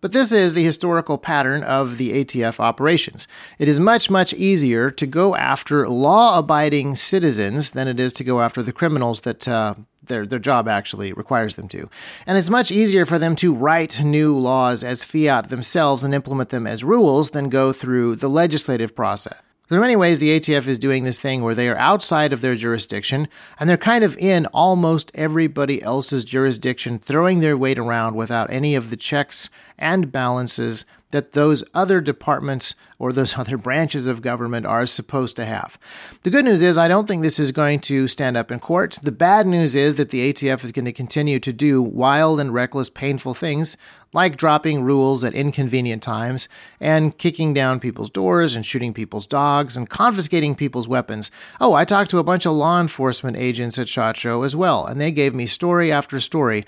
But 0.00 0.12
this 0.12 0.30
is 0.30 0.54
the 0.54 0.62
historical 0.62 1.18
pattern 1.18 1.62
of 1.62 1.96
the 1.96 2.24
ATF 2.24 2.60
operations. 2.60 3.26
It 3.58 3.66
is 3.66 3.80
much, 3.80 4.08
much 4.08 4.32
easier 4.34 4.90
to 4.90 5.06
go 5.06 5.34
after 5.34 5.88
law 5.88 6.38
abiding 6.38 6.94
citizens 6.96 7.72
than 7.72 7.88
it 7.88 7.98
is 7.98 8.12
to 8.14 8.24
go 8.24 8.40
after 8.40 8.62
the 8.62 8.72
criminals 8.72 9.22
that 9.22 9.48
uh, 9.48 9.74
their, 10.04 10.26
their 10.26 10.38
job 10.38 10.68
actually 10.68 11.12
requires 11.12 11.54
them 11.54 11.66
to. 11.68 11.88
And 12.26 12.36
it's 12.38 12.50
much 12.50 12.70
easier 12.70 13.06
for 13.06 13.18
them 13.18 13.34
to 13.36 13.54
write 13.54 14.04
new 14.04 14.36
laws 14.36 14.84
as 14.84 15.02
fiat 15.02 15.48
themselves 15.48 16.04
and 16.04 16.14
implement 16.14 16.50
them 16.50 16.66
as 16.66 16.84
rules 16.84 17.30
than 17.30 17.48
go 17.48 17.72
through 17.72 18.16
the 18.16 18.28
legislative 18.28 18.94
process. 18.94 19.42
So 19.68 19.74
in 19.74 19.80
many 19.80 19.96
ways, 19.96 20.20
the 20.20 20.38
ATF 20.38 20.68
is 20.68 20.78
doing 20.78 21.02
this 21.02 21.18
thing 21.18 21.42
where 21.42 21.54
they 21.54 21.68
are 21.68 21.76
outside 21.76 22.32
of 22.32 22.40
their 22.40 22.54
jurisdiction 22.54 23.26
and 23.58 23.68
they're 23.68 23.76
kind 23.76 24.04
of 24.04 24.16
in 24.16 24.46
almost 24.46 25.10
everybody 25.14 25.82
else's 25.82 26.22
jurisdiction, 26.22 27.00
throwing 27.00 27.40
their 27.40 27.56
weight 27.56 27.78
around 27.78 28.14
without 28.14 28.48
any 28.52 28.76
of 28.76 28.90
the 28.90 28.96
checks 28.96 29.50
and 29.76 30.12
balances 30.12 30.86
that 31.16 31.32
those 31.32 31.64
other 31.72 31.98
departments 32.02 32.74
or 32.98 33.10
those 33.10 33.38
other 33.38 33.56
branches 33.56 34.06
of 34.06 34.20
government 34.20 34.66
are 34.66 34.84
supposed 34.84 35.34
to 35.36 35.46
have. 35.46 35.78
The 36.24 36.30
good 36.30 36.44
news 36.44 36.60
is, 36.60 36.76
I 36.76 36.88
don't 36.88 37.08
think 37.08 37.22
this 37.22 37.38
is 37.38 37.52
going 37.52 37.80
to 37.80 38.06
stand 38.06 38.36
up 38.36 38.52
in 38.52 38.60
court. 38.60 38.98
The 39.02 39.12
bad 39.12 39.46
news 39.46 39.74
is 39.74 39.94
that 39.94 40.10
the 40.10 40.30
ATF 40.30 40.62
is 40.62 40.72
going 40.72 40.84
to 40.84 40.92
continue 40.92 41.40
to 41.40 41.54
do 41.54 41.80
wild 41.80 42.38
and 42.38 42.52
reckless, 42.52 42.90
painful 42.90 43.32
things 43.32 43.78
like 44.12 44.36
dropping 44.36 44.82
rules 44.82 45.24
at 45.24 45.34
inconvenient 45.34 46.02
times 46.02 46.48
and 46.80 47.16
kicking 47.18 47.52
down 47.52 47.80
people's 47.80 48.10
doors 48.10 48.54
and 48.54 48.64
shooting 48.64 48.94
people's 48.94 49.26
dogs 49.26 49.76
and 49.76 49.90
confiscating 49.90 50.54
people's 50.54 50.88
weapons. 50.88 51.30
Oh, 51.60 51.74
I 51.74 51.84
talked 51.84 52.10
to 52.10 52.18
a 52.18 52.24
bunch 52.24 52.46
of 52.46 52.54
law 52.54 52.80
enforcement 52.80 53.36
agents 53.36 53.78
at 53.78 53.88
SHOT 53.88 54.16
Show 54.16 54.42
as 54.42 54.54
well, 54.54 54.86
and 54.86 55.00
they 55.00 55.10
gave 55.12 55.34
me 55.34 55.46
story 55.46 55.90
after 55.90 56.20
story 56.20 56.64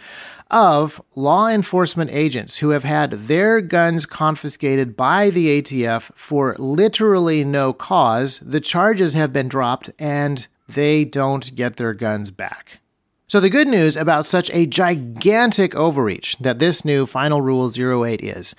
of 0.50 1.00
law 1.14 1.48
enforcement 1.48 2.10
agents 2.10 2.58
who 2.58 2.70
have 2.70 2.84
had 2.84 3.12
their 3.12 3.60
guns 3.60 4.06
confiscated 4.06 4.96
by 4.96 5.30
the 5.30 5.60
ATF 5.60 6.10
for 6.14 6.56
literally 6.58 7.44
no 7.44 7.72
cause. 7.72 8.38
The 8.40 8.60
charges 8.60 9.14
have 9.14 9.32
been 9.32 9.48
dropped 9.48 9.90
and 9.98 10.46
they 10.68 11.04
don't 11.04 11.54
get 11.54 11.76
their 11.76 11.94
guns 11.94 12.30
back. 12.30 12.80
So, 13.26 13.40
the 13.40 13.50
good 13.50 13.68
news 13.68 13.94
about 13.94 14.26
such 14.26 14.50
a 14.54 14.64
gigantic 14.64 15.74
overreach 15.74 16.38
that 16.38 16.60
this 16.60 16.82
new 16.82 17.04
Final 17.04 17.42
Rule 17.42 17.70
08 17.70 18.22
is 18.22 18.54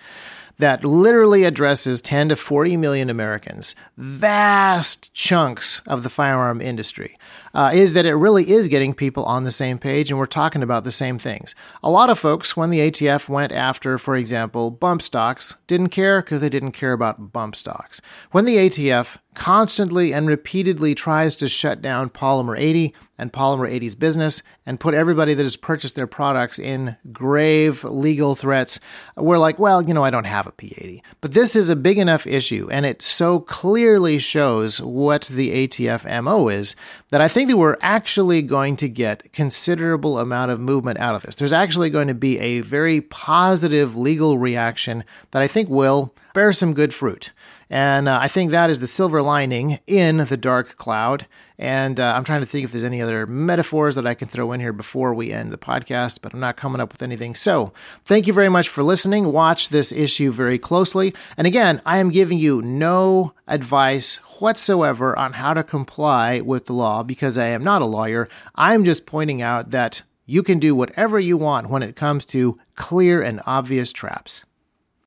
that 0.59 0.83
literally 0.83 1.43
addresses 1.43 2.01
10 2.01 2.29
to 2.29 2.35
40 2.35 2.77
million 2.77 3.09
Americans, 3.09 3.73
vast 3.97 5.11
chunks 5.13 5.81
of 5.87 6.03
the 6.03 6.09
firearm 6.09 6.61
industry, 6.61 7.17
uh, 7.53 7.71
is 7.73 7.93
that 7.93 8.05
it 8.05 8.15
really 8.15 8.49
is 8.49 8.67
getting 8.67 8.93
people 8.93 9.23
on 9.25 9.43
the 9.43 9.51
same 9.51 9.77
page 9.77 10.09
and 10.09 10.19
we're 10.19 10.25
talking 10.25 10.63
about 10.63 10.83
the 10.83 10.91
same 10.91 11.19
things. 11.19 11.55
A 11.83 11.89
lot 11.89 12.09
of 12.09 12.19
folks, 12.19 12.55
when 12.55 12.69
the 12.69 12.79
ATF 12.79 13.29
went 13.29 13.51
after, 13.51 13.97
for 13.97 14.15
example, 14.15 14.71
bump 14.71 15.01
stocks, 15.01 15.55
didn't 15.67 15.89
care 15.89 16.21
because 16.21 16.41
they 16.41 16.49
didn't 16.49 16.73
care 16.73 16.93
about 16.93 17.31
bump 17.31 17.55
stocks. 17.55 18.01
When 18.31 18.45
the 18.45 18.57
ATF 18.57 19.17
constantly 19.39 20.13
and 20.13 20.27
repeatedly 20.27 20.93
tries 20.93 21.35
to 21.35 21.47
shut 21.47 21.81
down 21.81 22.09
Polymer 22.09 22.59
80 22.59 22.93
and 23.17 23.31
Polymer 23.31 23.71
80's 23.71 23.95
business 23.95 24.43
and 24.65 24.79
put 24.79 24.93
everybody 24.93 25.33
that 25.33 25.43
has 25.43 25.55
purchased 25.55 25.95
their 25.95 26.07
products 26.07 26.59
in 26.59 26.97
grave 27.13 27.83
legal 27.83 28.35
threats, 28.35 28.79
we're 29.15 29.37
like, 29.37 29.57
well, 29.57 29.81
you 29.81 29.93
know, 29.93 30.03
I 30.03 30.09
don't 30.09 30.25
have 30.25 30.45
a 30.45 30.51
P80. 30.51 31.01
But 31.21 31.33
this 31.33 31.55
is 31.55 31.69
a 31.69 31.75
big 31.75 31.97
enough 31.97 32.27
issue 32.27 32.67
and 32.71 32.85
it 32.85 33.01
so 33.01 33.39
clearly 33.39 34.19
shows 34.19 34.81
what 34.81 35.23
the 35.25 35.67
ATF 35.67 36.21
MO 36.23 36.49
is 36.49 36.75
that 37.19 37.25
I 37.25 37.27
think 37.27 37.49
that 37.49 37.57
we're 37.57 37.75
actually 37.81 38.41
going 38.41 38.77
to 38.77 38.87
get 38.87 39.33
considerable 39.33 40.19
amount 40.19 40.51
of 40.51 40.59
movement 40.61 40.99
out 40.99 41.15
of 41.15 41.21
this. 41.21 41.35
There's 41.35 41.51
actually 41.51 41.89
going 41.89 42.07
to 42.07 42.13
be 42.13 42.39
a 42.39 42.61
very 42.61 43.01
positive 43.01 43.93
legal 43.93 44.37
reaction 44.37 45.03
that 45.31 45.41
I 45.41 45.47
think 45.47 45.67
will 45.67 46.13
bear 46.33 46.53
some 46.53 46.73
good 46.73 46.93
fruit. 46.93 47.31
And 47.69 48.09
uh, 48.09 48.17
I 48.19 48.27
think 48.27 48.49
that 48.49 48.71
is 48.71 48.79
the 48.79 48.87
silver 48.87 49.21
lining 49.21 49.79
in 49.85 50.17
the 50.17 50.37
dark 50.37 50.77
cloud. 50.77 51.27
And 51.59 51.99
uh, 51.99 52.13
I'm 52.15 52.23
trying 52.23 52.39
to 52.39 52.47
think 52.47 52.65
if 52.65 52.71
there's 52.71 52.83
any 52.83 53.01
other 53.01 53.27
metaphors 53.27 53.95
that 53.95 54.07
I 54.07 54.15
can 54.15 54.27
throw 54.27 54.51
in 54.53 54.59
here 54.59 54.73
before 54.73 55.13
we 55.13 55.31
end 55.31 55.51
the 55.51 55.57
podcast, 55.57 56.19
but 56.21 56.33
I'm 56.33 56.39
not 56.39 56.57
coming 56.57 56.81
up 56.81 56.91
with 56.91 57.03
anything. 57.03 57.35
So 57.35 57.71
thank 58.05 58.25
you 58.25 58.33
very 58.33 58.49
much 58.49 58.69
for 58.69 58.81
listening. 58.81 59.31
Watch 59.31 59.69
this 59.69 59.91
issue 59.91 60.31
very 60.31 60.57
closely. 60.57 61.13
And 61.37 61.45
again, 61.45 61.81
I 61.85 61.99
am 61.99 62.09
giving 62.09 62.39
you 62.39 62.61
no 62.61 63.33
advice 63.47 64.15
whatsoever 64.39 65.17
on 65.17 65.33
how 65.33 65.53
to 65.53 65.63
comply 65.63 66.39
with 66.39 66.65
the 66.65 66.73
law 66.73 67.03
because 67.03 67.37
I 67.37 67.47
am 67.47 67.63
not 67.63 67.81
a 67.81 67.85
lawyer. 67.85 68.29
I'm 68.55 68.83
just 68.83 69.05
pointing 69.05 69.41
out 69.41 69.69
that 69.71 70.01
you 70.25 70.43
can 70.43 70.59
do 70.59 70.73
whatever 70.73 71.19
you 71.19 71.37
want 71.37 71.69
when 71.69 71.83
it 71.83 71.95
comes 71.95 72.23
to 72.25 72.57
clear 72.75 73.21
and 73.21 73.41
obvious 73.45 73.91
traps. 73.91 74.45